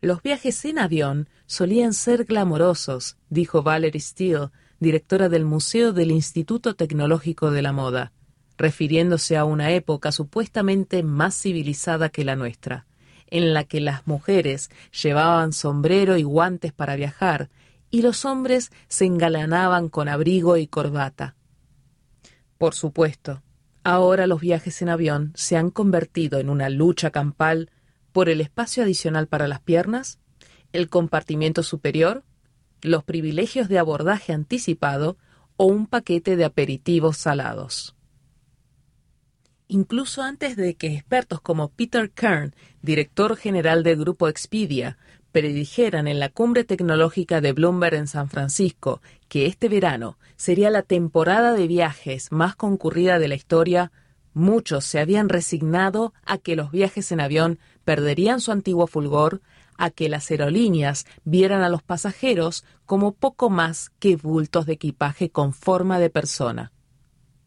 [0.00, 6.76] Los viajes en avión solían ser glamorosos, dijo Valerie Steele, directora del Museo del Instituto
[6.76, 8.12] Tecnológico de la Moda
[8.58, 12.86] refiriéndose a una época supuestamente más civilizada que la nuestra,
[13.28, 14.70] en la que las mujeres
[15.02, 17.48] llevaban sombrero y guantes para viajar,
[17.90, 21.36] y los hombres se engalanaban con abrigo y corbata.
[22.58, 23.42] Por supuesto,
[23.88, 27.70] ahora los viajes en avión se han convertido en una lucha campal
[28.12, 30.18] por el espacio adicional para las piernas,
[30.72, 32.22] el compartimiento superior,
[32.82, 35.16] los privilegios de abordaje anticipado
[35.56, 37.96] o un paquete de aperitivos salados.
[39.68, 44.98] Incluso antes de que expertos como Peter Kern, director general del grupo Expedia,
[45.32, 50.82] predijeran en la cumbre tecnológica de Bloomberg en San Francisco que este verano sería la
[50.82, 53.92] temporada de viajes más concurrida de la historia,
[54.34, 59.40] muchos se habían resignado a que los viajes en avión perderían su antiguo fulgor,
[59.76, 65.30] a que las aerolíneas vieran a los pasajeros como poco más que bultos de equipaje
[65.30, 66.72] con forma de persona.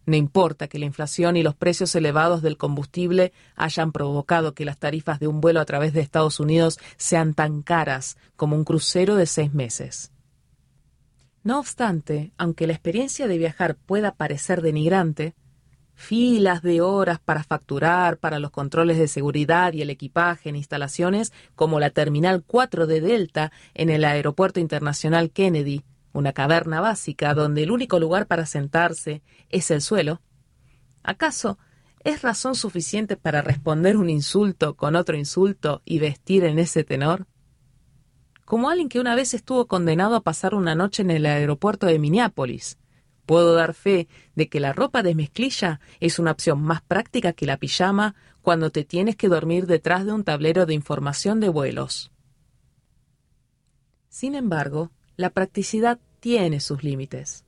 [0.06, 4.80] No importa que la inflación y los precios elevados del combustible hayan provocado que las
[4.80, 9.16] tarifas de un vuelo a través de Estados Unidos sean tan caras como un crucero
[9.16, 10.12] de seis meses.
[11.44, 15.34] No obstante, aunque la experiencia de viajar pueda parecer denigrante,
[15.96, 21.34] filas de horas para facturar, para los controles de seguridad y el equipaje en instalaciones
[21.56, 25.84] como la Terminal 4 de Delta en el Aeropuerto Internacional Kennedy,
[26.14, 30.22] una caverna básica donde el único lugar para sentarse es el suelo?
[31.04, 31.58] ¿Acaso
[32.04, 37.26] es razón suficiente para responder un insulto con otro insulto y vestir en ese tenor?
[38.52, 42.00] Como alguien que una vez estuvo condenado a pasar una noche en el aeropuerto de
[42.00, 42.78] Minneapolis,
[43.26, 47.46] puedo dar fe de que la ropa de mezclilla es una opción más práctica que
[47.46, 52.12] la pijama cuando te tienes que dormir detrás de un tablero de información de vuelos.
[54.10, 57.46] Sin embargo, la practicidad tiene sus límites.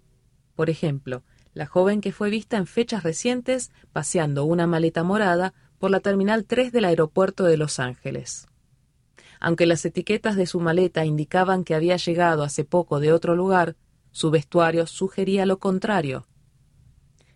[0.55, 1.21] Por ejemplo,
[1.53, 6.45] la joven que fue vista en fechas recientes paseando una maleta morada por la Terminal
[6.45, 8.47] 3 del aeropuerto de Los Ángeles.
[9.43, 13.75] Aunque las etiquetas de su maleta indicaban que había llegado hace poco de otro lugar,
[14.11, 16.25] su vestuario sugería lo contrario.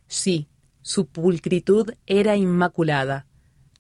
[0.08, 0.48] Sí,
[0.82, 3.28] su pulcritud era inmaculada,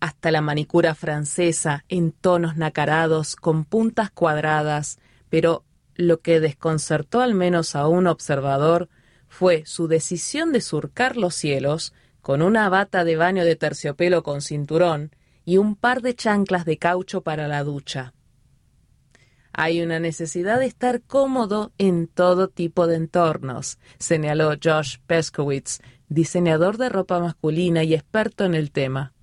[0.01, 4.99] hasta la manicura francesa en tonos nacarados con puntas cuadradas,
[5.29, 5.63] pero
[5.95, 8.89] lo que desconcertó al menos a un observador
[9.29, 14.41] fue su decisión de surcar los cielos con una bata de baño de terciopelo con
[14.41, 15.15] cinturón
[15.45, 18.13] y un par de chanclas de caucho para la ducha.
[19.59, 25.79] Hay una necesidad de estar cómodo en todo tipo de entornos, señaló Josh Peskowitz,
[26.09, 29.13] diseñador de ropa masculina y experto en el tema.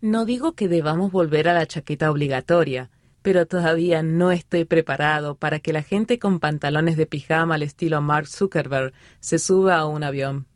[0.00, 2.90] No digo que debamos volver a la chaqueta obligatoria,
[3.22, 8.02] pero todavía no estoy preparado para que la gente con pantalones de pijama al estilo
[8.02, 10.48] Mark Zuckerberg se suba a un avión.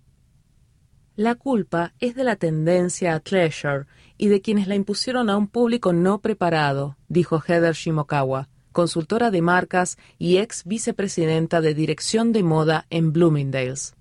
[1.15, 3.87] La culpa es de la tendencia a treasure
[4.19, 9.41] y de quienes la impusieron a un público no preparado, dijo Heather Shimokawa, consultora de
[9.41, 13.95] marcas y ex vicepresidenta de dirección de moda en Bloomingdale's.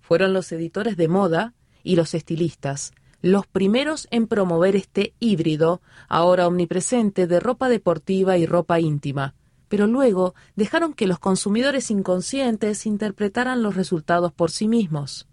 [0.00, 6.48] Fueron los editores de moda y los estilistas los primeros en promover este híbrido, ahora
[6.48, 9.34] omnipresente, de ropa deportiva y ropa íntima,
[9.68, 15.28] pero luego dejaron que los consumidores inconscientes interpretaran los resultados por sí mismos.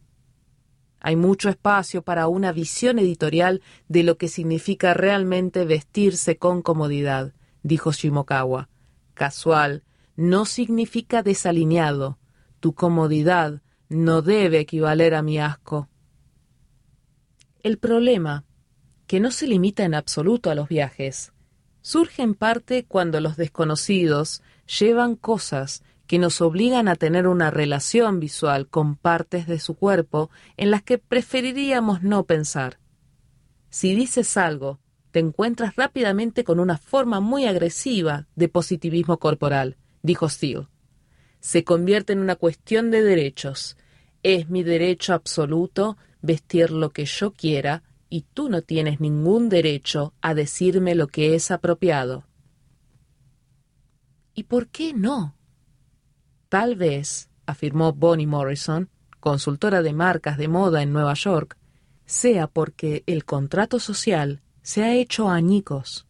[0.99, 7.33] Hay mucho espacio para una visión editorial de lo que significa realmente vestirse con comodidad,
[7.63, 8.69] dijo Shimokawa.
[9.13, 9.83] Casual
[10.15, 12.19] no significa desalineado.
[12.59, 15.89] Tu comodidad no debe equivaler a mi asco.
[17.61, 18.45] El problema,
[19.07, 21.33] que no se limita en absoluto a los viajes,
[21.81, 24.41] surge en parte cuando los desconocidos
[24.79, 30.29] llevan cosas que nos obligan a tener una relación visual con partes de su cuerpo
[30.57, 32.79] en las que preferiríamos no pensar.
[33.69, 34.79] Si dices algo,
[35.13, 40.69] te encuentras rápidamente con una forma muy agresiva de positivismo corporal, dijo Steele.
[41.39, 43.77] Se convierte en una cuestión de derechos.
[44.23, 50.15] Es mi derecho absoluto vestir lo que yo quiera y tú no tienes ningún derecho
[50.19, 52.25] a decirme lo que es apropiado.
[54.33, 55.35] ¿Y por qué no?
[56.49, 58.89] Tal vez, afirmó Bonnie Morrison,
[59.19, 61.55] consultora de marcas de moda en Nueva York,
[62.03, 66.07] sea porque el contrato social se ha hecho añicos.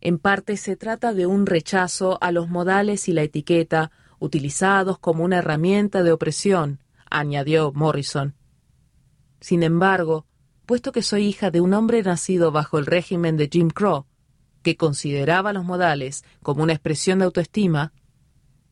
[0.00, 5.24] En parte se trata de un rechazo a los modales y la etiqueta utilizados como
[5.24, 8.34] una herramienta de opresión, añadió Morrison,
[9.40, 10.26] sin embargo,
[10.66, 14.06] puesto que soy hija de un hombre nacido bajo el régimen de Jim Crow,
[14.62, 17.92] que consideraba los modales como una expresión de autoestima,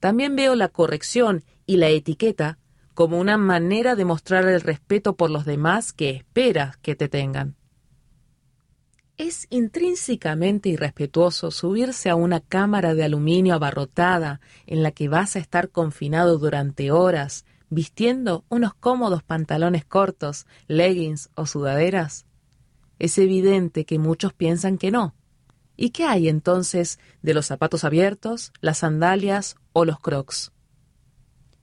[0.00, 2.58] también veo la corrección y la etiqueta
[2.94, 7.56] como una manera de mostrar el respeto por los demás que esperas que te tengan.
[9.18, 15.38] Es intrínsecamente irrespetuoso subirse a una cámara de aluminio abarrotada en la que vas a
[15.38, 22.26] estar confinado durante horas vistiendo unos cómodos pantalones cortos, leggings o sudaderas?
[22.98, 25.14] Es evidente que muchos piensan que no.
[25.76, 30.52] ¿Y qué hay entonces de los zapatos abiertos, las sandalias o los crocs?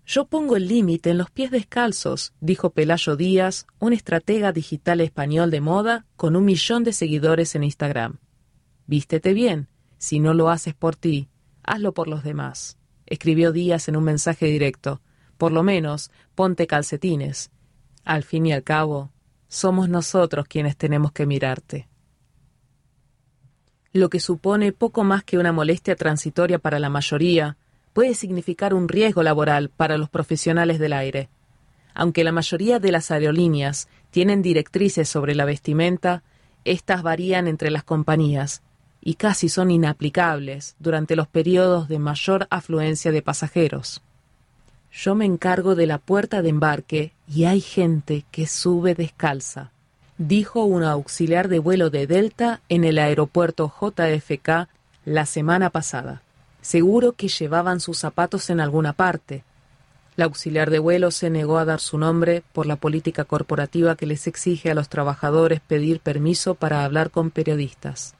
[0.06, 5.50] Yo pongo el límite en los pies descalzos, dijo Pelayo Díaz, un estratega digital español
[5.50, 8.18] de moda con un millón de seguidores en Instagram.
[8.86, 11.30] Vístete bien, si no lo haces por ti,
[11.64, 15.02] hazlo por los demás, escribió Díaz en un mensaje directo,
[15.38, 17.52] por lo menos, ponte calcetines.
[18.04, 19.12] Al fin y al cabo,
[19.48, 21.88] somos nosotros quienes tenemos que mirarte.
[23.94, 27.58] Lo que supone poco más que una molestia transitoria para la mayoría,
[27.94, 31.30] puede significar un riesgo laboral para los profesionales del aire.
[31.94, 36.24] Aunque la mayoría de las aerolíneas tienen directrices sobre la vestimenta,
[36.66, 38.62] éstas varían entre las compañías
[39.02, 44.02] y casi son inaplicables durante los periodos de mayor afluencia de pasajeros.
[44.92, 49.72] Yo me encargo de la puerta de embarque y hay gente que sube descalza,
[50.18, 54.68] dijo un auxiliar de vuelo de Delta en el aeropuerto JFK
[55.06, 56.22] la semana pasada.
[56.64, 59.44] Seguro que llevaban sus zapatos en alguna parte.
[60.16, 64.06] La auxiliar de vuelo se negó a dar su nombre por la política corporativa que
[64.06, 68.16] les exige a los trabajadores pedir permiso para hablar con periodistas.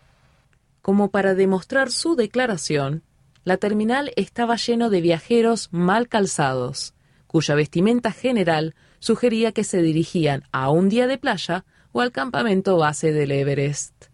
[0.82, 3.02] Como para demostrar su declaración,
[3.46, 6.94] la terminal estaba lleno de viajeros mal calzados,
[7.28, 11.64] cuya vestimenta general sugería que se dirigían a un día de playa
[11.94, 14.13] o al campamento base del Everest.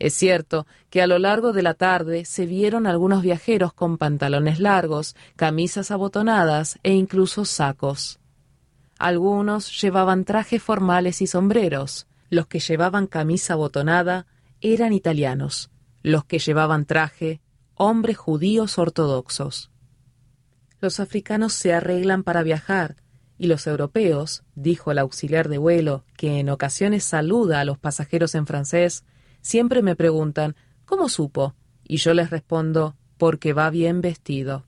[0.00, 4.58] Es cierto que a lo largo de la tarde se vieron algunos viajeros con pantalones
[4.58, 8.18] largos, camisas abotonadas e incluso sacos.
[8.98, 12.06] Algunos llevaban trajes formales y sombreros.
[12.30, 14.26] Los que llevaban camisa abotonada
[14.62, 15.70] eran italianos.
[16.02, 17.42] Los que llevaban traje
[17.74, 19.70] hombres judíos ortodoxos.
[20.80, 22.96] Los africanos se arreglan para viajar,
[23.36, 28.34] y los europeos, dijo el auxiliar de vuelo, que en ocasiones saluda a los pasajeros
[28.34, 29.04] en francés,
[29.40, 31.54] siempre me preguntan ¿Cómo supo?
[31.84, 34.64] y yo les respondo porque va bien vestido.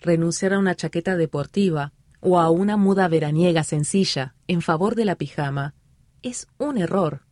[0.00, 5.16] Renunciar a una chaqueta deportiva o a una muda veraniega sencilla en favor de la
[5.16, 5.74] pijama
[6.22, 7.22] es un error,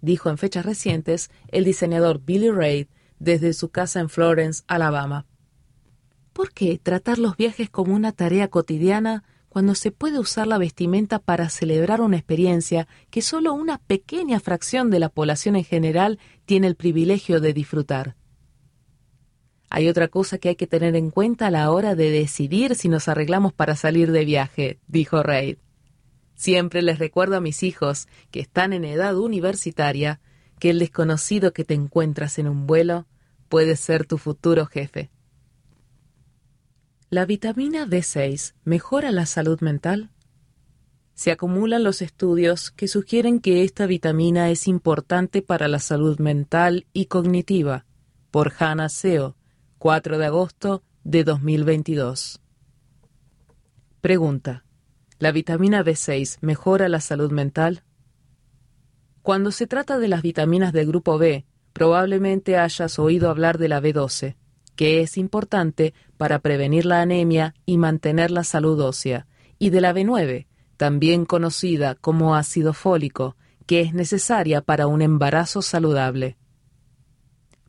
[0.00, 5.26] dijo en fechas recientes el diseñador Billy Reid desde su casa en Florence, Alabama.
[6.32, 11.18] ¿Por qué tratar los viajes como una tarea cotidiana cuando se puede usar la vestimenta
[11.18, 16.68] para celebrar una experiencia que solo una pequeña fracción de la población en general tiene
[16.68, 18.16] el privilegio de disfrutar?
[19.68, 22.88] Hay otra cosa que hay que tener en cuenta a la hora de decidir si
[22.88, 25.58] nos arreglamos para salir de viaje, dijo Reid.
[26.34, 30.22] Siempre les recuerdo a mis hijos, que están en edad universitaria,
[30.60, 33.06] que el desconocido que te encuentras en un vuelo
[33.50, 35.10] puede ser tu futuro jefe.
[37.12, 40.08] ¿La vitamina B6 mejora la salud mental?
[41.12, 46.86] Se acumulan los estudios que sugieren que esta vitamina es importante para la salud mental
[46.94, 47.84] y cognitiva,
[48.30, 49.36] por Hannah Seo,
[49.76, 52.40] 4 de agosto de 2022.
[54.00, 54.64] Pregunta.
[55.18, 57.82] ¿La vitamina B6 mejora la salud mental?
[59.20, 61.44] Cuando se trata de las vitaminas del grupo B,
[61.74, 64.36] probablemente hayas oído hablar de la B12,
[64.76, 69.26] que es importante para prevenir la anemia y mantener la salud ósea,
[69.58, 70.46] y de la B9,
[70.76, 76.36] también conocida como ácido fólico, que es necesaria para un embarazo saludable.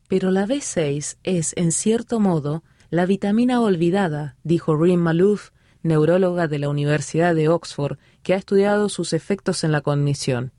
[0.07, 5.49] Pero la B6 es, en cierto modo, la vitamina olvidada, dijo Rim Malouf,
[5.81, 10.53] neuróloga de la Universidad de Oxford, que ha estudiado sus efectos en la cognición.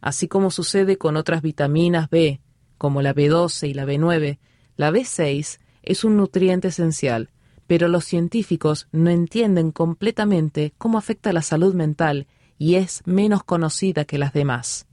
[0.00, 2.40] Así como sucede con otras vitaminas B,
[2.78, 4.38] como la B12 y la B9,
[4.76, 7.30] la B6 es un nutriente esencial,
[7.66, 12.26] pero los científicos no entienden completamente cómo afecta la salud mental
[12.58, 14.86] y es menos conocida que las demás.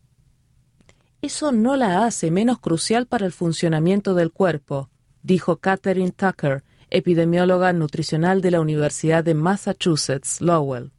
[1.22, 4.90] Eso no la hace menos crucial para el funcionamiento del cuerpo,
[5.22, 10.92] dijo Catherine Tucker, epidemióloga nutricional de la Universidad de Massachusetts, Lowell.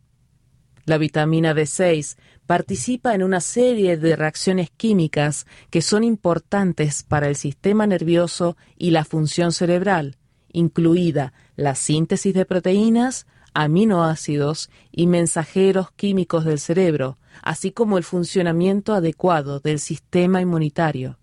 [0.90, 2.16] La vitamina B6
[2.48, 8.90] participa en una serie de reacciones químicas que son importantes para el sistema nervioso y
[8.90, 10.16] la función cerebral,
[10.52, 18.92] incluida la síntesis de proteínas, aminoácidos y mensajeros químicos del cerebro, así como el funcionamiento
[18.92, 21.20] adecuado del sistema inmunitario.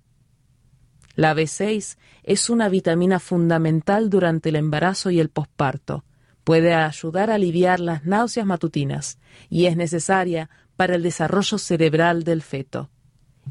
[1.16, 6.06] La B6 es una vitamina fundamental durante el embarazo y el posparto.
[6.48, 9.20] Puede ayudar a aliviar las náuseas matutinas
[9.50, 12.90] y es necesaria para el desarrollo cerebral del feto.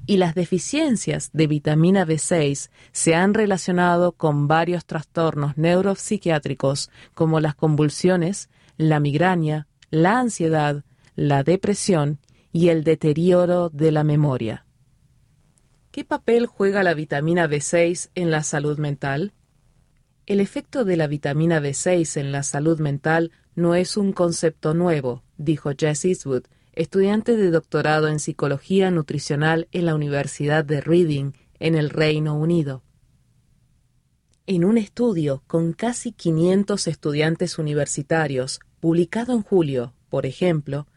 [0.06, 7.54] Y las deficiencias de vitamina B6 se han relacionado con varios trastornos neuropsiquiátricos como las
[7.54, 10.82] convulsiones, la migraña, la ansiedad,
[11.16, 12.18] la depresión
[12.50, 14.64] y el deterioro de la memoria.
[15.90, 19.34] ¿Qué papel juega la vitamina B6 en la salud mental?
[20.26, 25.22] El efecto de la vitamina B6 en la salud mental no es un concepto nuevo,
[25.36, 31.76] dijo Jess Eastwood, estudiante de doctorado en psicología nutricional en la Universidad de Reading, en
[31.76, 32.82] el Reino Unido.
[34.48, 40.88] En un estudio con casi 500 estudiantes universitarios, publicado en julio, por ejemplo,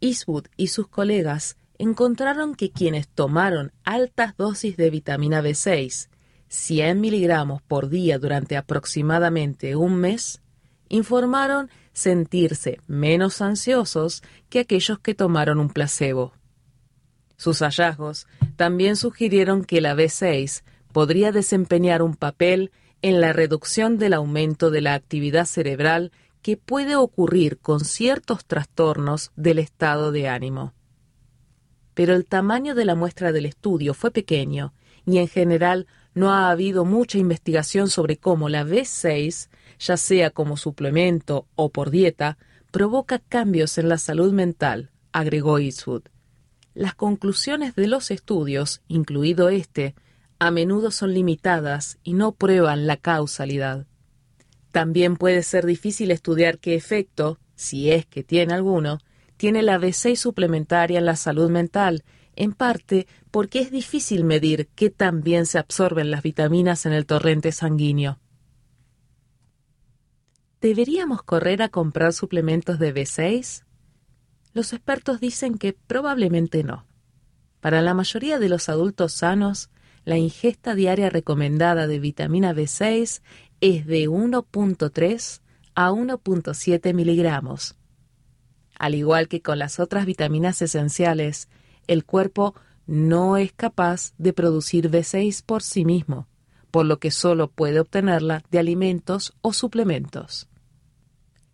[0.00, 6.08] Eastwood y sus colegas encontraron que quienes tomaron altas dosis de vitamina B6,
[6.52, 10.42] 100 miligramos por día durante aproximadamente un mes,
[10.90, 16.34] informaron sentirse menos ansiosos que aquellos que tomaron un placebo.
[17.38, 18.26] Sus hallazgos
[18.56, 24.82] también sugirieron que la B6 podría desempeñar un papel en la reducción del aumento de
[24.82, 30.74] la actividad cerebral que puede ocurrir con ciertos trastornos del estado de ánimo.
[31.94, 34.74] Pero el tamaño de la muestra del estudio fue pequeño
[35.06, 39.48] y en general no ha habido mucha investigación sobre cómo la B6,
[39.78, 42.38] ya sea como suplemento o por dieta,
[42.70, 46.02] provoca cambios en la salud mental, agregó Eastwood.
[46.74, 49.94] Las conclusiones de los estudios, incluido este,
[50.38, 53.86] a menudo son limitadas y no prueban la causalidad.
[54.72, 58.98] También puede ser difícil estudiar qué efecto, si es que tiene alguno,
[59.36, 62.04] tiene la B6 suplementaria en la salud mental,
[62.36, 67.06] en parte porque es difícil medir qué tan bien se absorben las vitaminas en el
[67.06, 68.18] torrente sanguíneo.
[70.60, 73.64] ¿Deberíamos correr a comprar suplementos de B6?
[74.54, 76.86] Los expertos dicen que probablemente no.
[77.60, 79.70] Para la mayoría de los adultos sanos,
[80.04, 83.22] la ingesta diaria recomendada de vitamina B6
[83.60, 85.40] es de 1.3
[85.74, 87.76] a 1.7 miligramos.
[88.78, 91.48] Al igual que con las otras vitaminas esenciales,
[91.86, 92.54] el cuerpo
[92.86, 96.28] no es capaz de producir B6 por sí mismo,
[96.70, 100.48] por lo que solo puede obtenerla de alimentos o suplementos.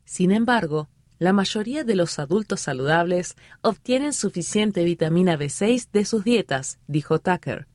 [0.04, 6.78] Sin embargo, la mayoría de los adultos saludables obtienen suficiente vitamina B6 de sus dietas,
[6.86, 7.66] dijo Tucker.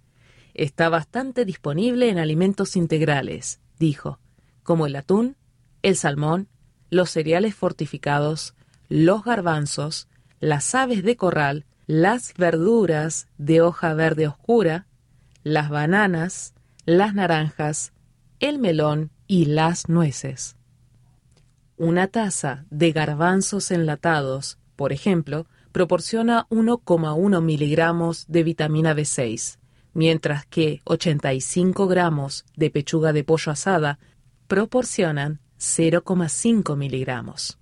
[0.54, 4.20] Está bastante disponible en alimentos integrales, dijo,
[4.64, 5.36] como el atún,
[5.82, 6.48] el salmón,
[6.90, 8.56] los cereales fortificados,
[8.88, 10.08] los garbanzos,
[10.40, 14.88] las aves de corral, las verduras de hoja verde oscura,
[15.44, 16.54] las bananas,
[16.86, 17.94] las naranjas,
[18.40, 20.56] el melón y las nueces.
[21.78, 29.58] Una taza de garbanzos enlatados, por ejemplo, proporciona 1,1 miligramos de vitamina B6,
[29.94, 34.00] mientras que 85 gramos de pechuga de pollo asada
[34.48, 37.58] proporcionan 0,5 miligramos.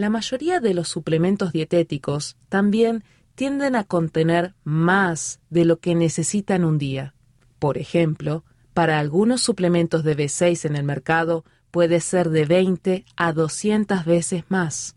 [0.00, 6.64] La mayoría de los suplementos dietéticos también tienden a contener más de lo que necesitan
[6.64, 7.12] un día.
[7.58, 8.42] Por ejemplo,
[8.72, 14.44] para algunos suplementos de B6 en el mercado puede ser de 20 a 200 veces
[14.48, 14.96] más.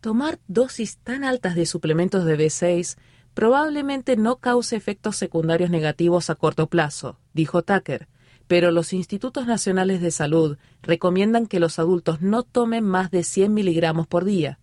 [0.00, 2.96] Tomar dosis tan altas de suplementos de B6
[3.34, 8.08] probablemente no cause efectos secundarios negativos a corto plazo, dijo Tucker,
[8.50, 13.54] pero los institutos nacionales de salud recomiendan que los adultos no tomen más de 100
[13.54, 14.58] miligramos por día.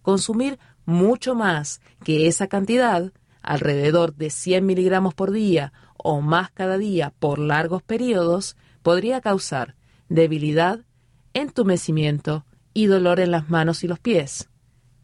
[0.00, 3.12] Consumir mucho más que esa cantidad,
[3.42, 9.76] alrededor de 100 miligramos por día o más cada día por largos periodos, podría causar
[10.08, 10.86] debilidad,
[11.34, 14.48] entumecimiento y dolor en las manos y los pies,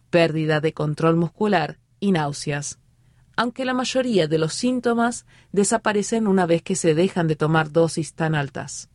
[0.09, 2.78] pérdida de control muscular y náuseas
[3.37, 8.14] aunque la mayoría de los síntomas desaparecen una vez que se dejan de tomar dosis
[8.14, 8.89] tan altas.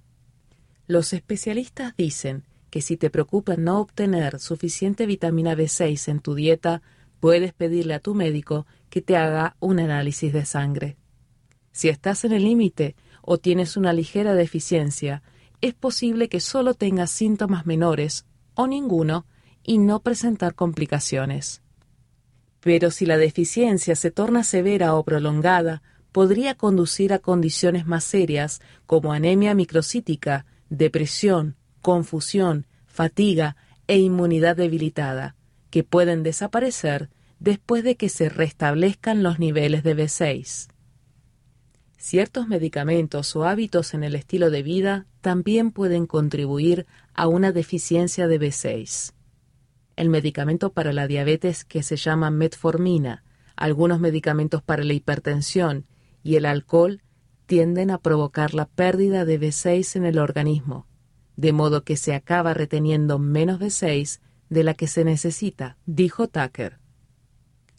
[0.88, 6.82] Los especialistas dicen que si te preocupa no obtener suficiente vitamina B6 en tu dieta,
[7.20, 10.98] puedes pedirle a tu médico que te haga un análisis de sangre.
[11.72, 15.24] Si estás en el límite o tienes una ligera deficiencia,
[15.62, 19.26] es posible que solo tengas síntomas menores o ninguno
[19.64, 21.62] y no presentar complicaciones.
[22.68, 28.60] Pero si la deficiencia se torna severa o prolongada, podría conducir a condiciones más serias
[28.86, 33.56] como anemia microcítica, depresión, confusión, fatiga
[33.88, 35.38] e inmunidad debilitada,
[35.70, 37.10] que pueden desaparecer
[37.40, 40.68] después de que se restablezcan los niveles de B6.
[41.98, 48.28] Ciertos medicamentos o hábitos en el estilo de vida también pueden contribuir a una deficiencia
[48.28, 49.14] de B6
[49.98, 53.24] el medicamento para la diabetes que se llama metformina,
[53.58, 55.86] algunos medicamentos para la hipertensión
[56.24, 57.02] y el alcohol
[57.48, 60.86] tienden a provocar la pérdida de B6 en el organismo,
[61.36, 64.20] de modo que se acaba reteniendo menos B6
[64.50, 66.80] de la que se necesita, dijo Tucker.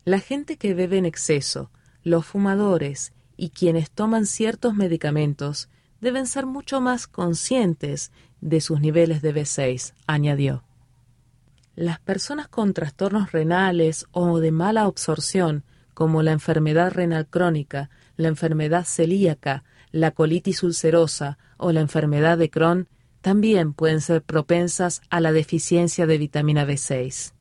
[0.04, 1.70] La gente que bebe en exceso,
[2.02, 5.68] los fumadores y quienes toman ciertos medicamentos
[6.00, 8.10] deben ser mucho más conscientes
[8.40, 10.67] de sus niveles de B6, añadió.
[11.78, 15.62] Las personas con trastornos renales o de mala absorción,
[15.94, 19.62] como la enfermedad renal crónica, la enfermedad celíaca,
[19.92, 22.88] la colitis ulcerosa o la enfermedad de Crohn,
[23.20, 27.32] también pueden ser propensas a la deficiencia de vitamina B6.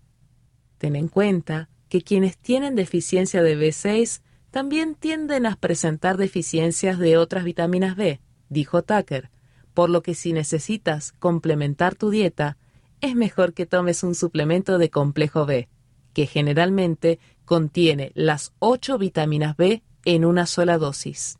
[0.78, 4.22] Ten en cuenta que quienes tienen deficiencia de B6
[4.52, 9.32] también tienden a presentar deficiencias de otras vitaminas B, dijo Tucker,
[9.74, 12.58] por lo que si necesitas complementar tu dieta,
[13.02, 15.68] es mejor que tomes un suplemento de complejo B,
[16.14, 21.38] que generalmente contiene las ocho vitaminas B en una sola dosis.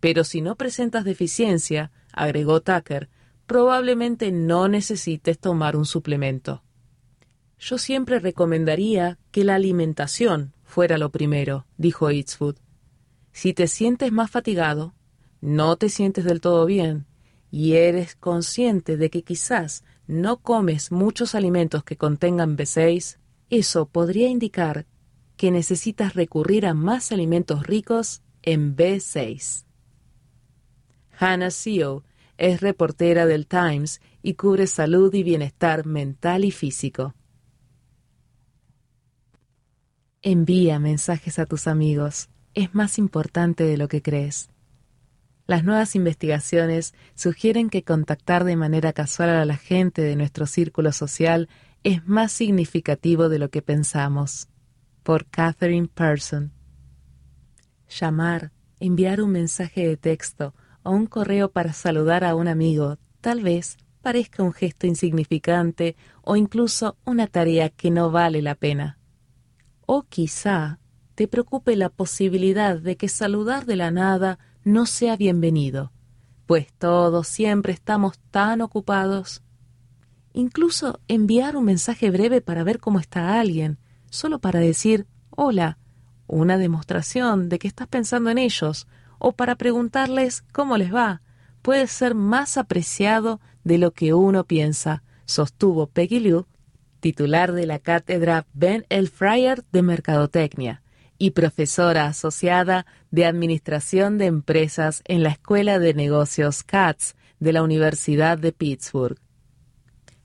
[0.00, 3.08] Pero si no presentas deficiencia, agregó Tucker,
[3.46, 6.62] probablemente no necesites tomar un suplemento.
[7.58, 12.56] Yo siempre recomendaría que la alimentación fuera lo primero, dijo Eatsfood.
[13.32, 14.94] Si te sientes más fatigado,
[15.40, 17.06] no te sientes del todo bien,
[17.50, 23.18] y eres consciente de que quizás no comes muchos alimentos que contengan B6,
[23.50, 24.86] eso podría indicar
[25.36, 29.64] que necesitas recurrir a más alimentos ricos en B6.
[31.18, 32.04] Hannah Seo
[32.36, 37.14] es reportera del Times y cubre salud y bienestar mental y físico.
[40.22, 42.28] Envía mensajes a tus amigos.
[42.54, 44.48] Es más importante de lo que crees.
[45.46, 50.90] Las nuevas investigaciones sugieren que contactar de manera casual a la gente de nuestro círculo
[50.92, 51.48] social
[51.82, 54.48] es más significativo de lo que pensamos.
[55.02, 56.52] Por Catherine Person.
[57.88, 63.42] Llamar, enviar un mensaje de texto o un correo para saludar a un amigo tal
[63.42, 68.98] vez parezca un gesto insignificante o incluso una tarea que no vale la pena.
[69.86, 70.78] O quizá
[71.14, 75.92] te preocupe la posibilidad de que saludar de la nada no sea bienvenido,
[76.46, 79.42] pues todos siempre estamos tan ocupados.
[80.32, 85.78] Incluso enviar un mensaje breve para ver cómo está alguien, solo para decir hola,
[86.26, 88.88] una demostración de que estás pensando en ellos,
[89.18, 91.20] o para preguntarles cómo les va,
[91.60, 96.46] puede ser más apreciado de lo que uno piensa, sostuvo Peggy Liu,
[97.00, 100.83] titular de la cátedra Ben El Fryer de Mercadotecnia
[101.24, 107.62] y profesora asociada de Administración de Empresas en la Escuela de Negocios CATS de la
[107.62, 109.16] Universidad de Pittsburgh.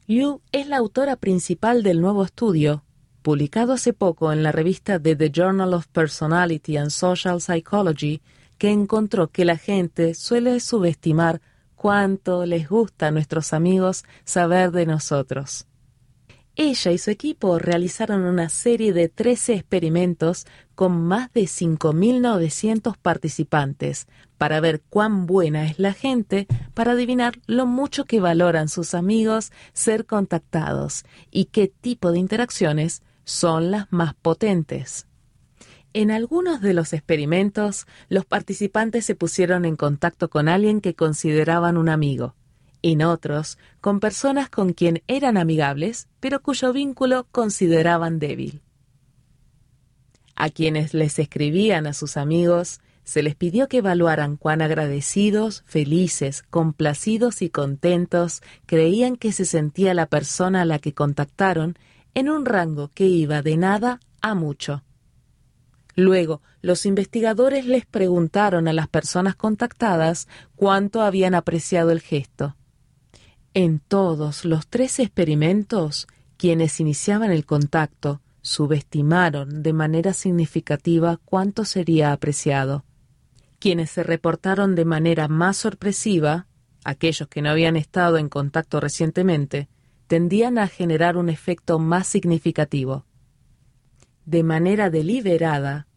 [0.08, 2.84] Liu es la autora principal del nuevo estudio,
[3.22, 8.22] publicado hace poco en la revista de The Journal of Personality and Social Psychology,
[8.58, 11.40] que encontró que la gente suele subestimar
[11.78, 15.69] cuánto les gusta a nuestros amigos saber de nosotros.
[16.56, 20.46] Ella y su equipo realizaron una serie de 13 experimentos
[20.76, 27.66] con más de 5.900 participantes para ver cuán buena es la gente para adivinar lo
[27.66, 34.14] mucho que valoran sus amigos ser contactados y qué tipo de interacciones son las más
[34.16, 35.06] potentes.
[35.94, 41.78] En algunos de los experimentos, los participantes se pusieron en contacto con alguien que consideraban
[41.78, 42.36] un amigo
[42.82, 48.62] en otros con personas con quien eran amigables, pero cuyo vínculo consideraban débil.
[50.36, 56.44] A quienes les escribían a sus amigos, se les pidió que evaluaran cuán agradecidos, felices,
[56.50, 61.78] complacidos y contentos creían que se sentía la persona a la que contactaron
[62.14, 64.84] en un rango que iba de nada a mucho.
[65.96, 72.56] Luego, los investigadores les preguntaron a las personas contactadas cuánto habían apreciado el gesto.
[73.54, 82.14] En todos los tres experimentos, quienes iniciaban el contacto subestimaron de manera significativa cuánto sería
[82.14, 82.86] apreciado.
[83.60, 86.48] Quienes se reportaron de manera más sorpresiva,
[86.84, 89.68] aquellos que no habían estado en contacto recientemente,
[90.08, 93.06] tendían a generar un efecto más significativo.
[94.26, 95.88] De manera deliberada,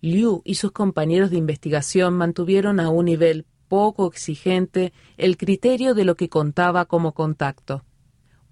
[0.00, 6.04] Liu y sus compañeros de investigación mantuvieron a un nivel poco exigente el criterio de
[6.04, 7.84] lo que contaba como contacto.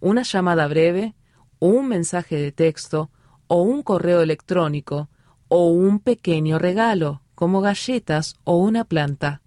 [0.01, 1.15] Una llamada breve,
[1.59, 3.11] un mensaje de texto,
[3.49, 5.09] o un correo electrónico,
[5.49, 9.43] o un pequeño regalo, como galletas o una planta.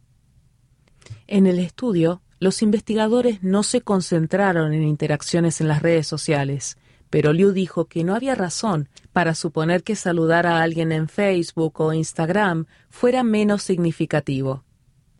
[1.28, 6.78] En el estudio, los investigadores no se concentraron en interacciones en las redes sociales,
[7.10, 11.82] pero Liu dijo que no había razón para suponer que saludar a alguien en Facebook
[11.82, 14.64] o Instagram fuera menos significativo.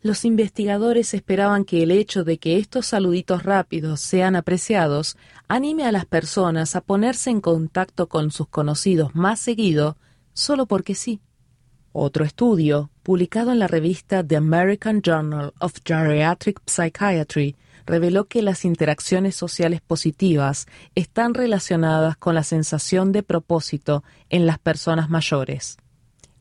[0.02, 5.92] Los investigadores esperaban que el hecho de que estos saluditos rápidos sean apreciados anime a
[5.92, 9.98] las personas a ponerse en contacto con sus conocidos más seguido
[10.32, 11.20] solo porque sí.
[11.92, 18.64] Otro estudio, publicado en la revista The American Journal of Geriatric Psychiatry, reveló que las
[18.64, 25.76] interacciones sociales positivas están relacionadas con la sensación de propósito en las personas mayores.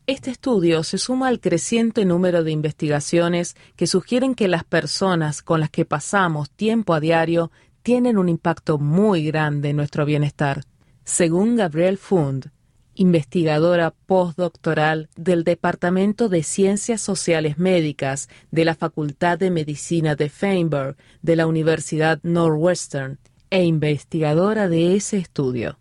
[0.09, 5.59] Este estudio se suma al creciente número de investigaciones que sugieren que las personas con
[5.59, 7.51] las que pasamos tiempo a diario
[7.83, 10.63] tienen un impacto muy grande en nuestro bienestar.
[11.03, 12.49] Según Gabrielle Fund,
[12.95, 20.97] investigadora postdoctoral del Departamento de Ciencias Sociales Médicas de la Facultad de Medicina de Feinberg
[21.21, 23.19] de la Universidad Northwestern
[23.51, 25.77] e investigadora de ese estudio.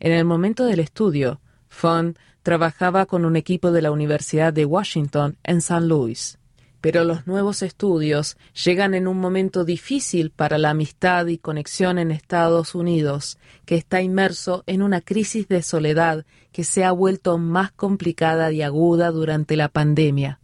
[0.00, 5.36] En el momento del estudio, Fund trabajaba con un equipo de la Universidad de Washington
[5.44, 6.38] en San Luis.
[6.80, 12.10] Pero los nuevos estudios llegan en un momento difícil para la amistad y conexión en
[12.10, 13.36] Estados Unidos,
[13.66, 18.62] que está inmerso en una crisis de soledad que se ha vuelto más complicada y
[18.62, 20.40] aguda durante la pandemia.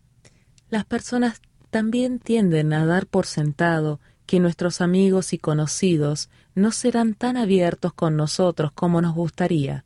[0.68, 1.40] Las personas
[1.70, 7.94] también tienden a dar por sentado que nuestros amigos y conocidos no serán tan abiertos
[7.94, 9.86] con nosotros como nos gustaría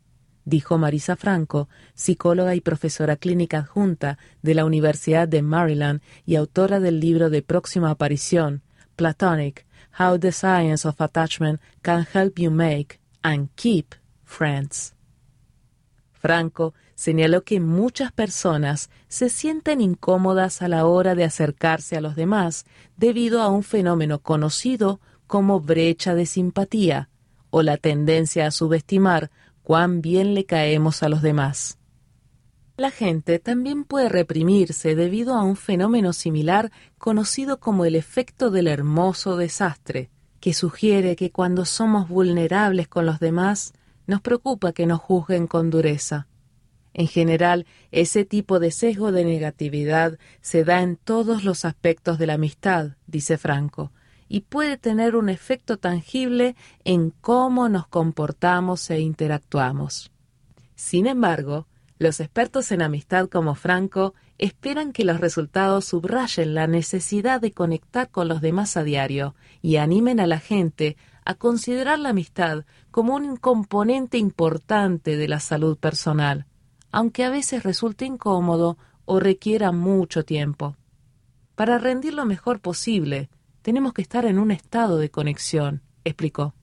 [0.50, 6.80] dijo Marisa Franco, psicóloga y profesora clínica adjunta de la Universidad de Maryland y autora
[6.80, 8.62] del libro de próxima aparición,
[8.96, 9.64] Platonic,
[9.98, 13.94] How the Science of Attachment Can Help You Make and Keep
[14.24, 14.94] Friends.
[16.12, 22.14] Franco señaló que muchas personas se sienten incómodas a la hora de acercarse a los
[22.14, 22.66] demás
[22.98, 27.08] debido a un fenómeno conocido como brecha de simpatía
[27.48, 29.30] o la tendencia a subestimar
[29.70, 31.78] cuán bien le caemos a los demás.
[32.76, 38.66] La gente también puede reprimirse debido a un fenómeno similar conocido como el efecto del
[38.66, 40.10] hermoso desastre,
[40.40, 43.72] que sugiere que cuando somos vulnerables con los demás,
[44.08, 46.26] nos preocupa que nos juzguen con dureza.
[46.92, 52.26] En general, ese tipo de sesgo de negatividad se da en todos los aspectos de
[52.26, 53.92] la amistad, dice Franco,
[54.32, 56.54] y puede tener un efecto tangible
[56.84, 60.12] en cómo nos comportamos e interactuamos.
[60.76, 61.66] Sin embargo,
[61.98, 68.08] los expertos en amistad como Franco esperan que los resultados subrayen la necesidad de conectar
[68.08, 73.16] con los demás a diario y animen a la gente a considerar la amistad como
[73.16, 76.46] un componente importante de la salud personal,
[76.92, 80.76] aunque a veces resulte incómodo o requiera mucho tiempo.
[81.56, 83.28] Para rendir lo mejor posible,
[83.62, 86.54] tenemos que estar en un estado de conexión, explicó.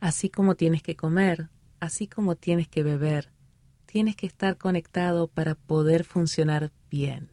[0.00, 1.48] Así como tienes que comer,
[1.80, 3.30] así como tienes que beber,
[3.86, 7.30] tienes que estar conectado para poder funcionar bien.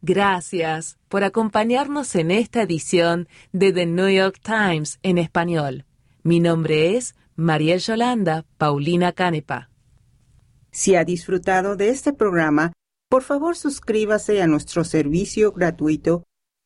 [0.00, 5.84] Gracias por acompañarnos en esta edición de The New York Times en español.
[6.22, 9.70] Mi nombre es María Yolanda Paulina Canepa.
[10.70, 12.72] Si ha disfrutado de este programa,
[13.08, 16.24] por favor suscríbase a nuestro servicio gratuito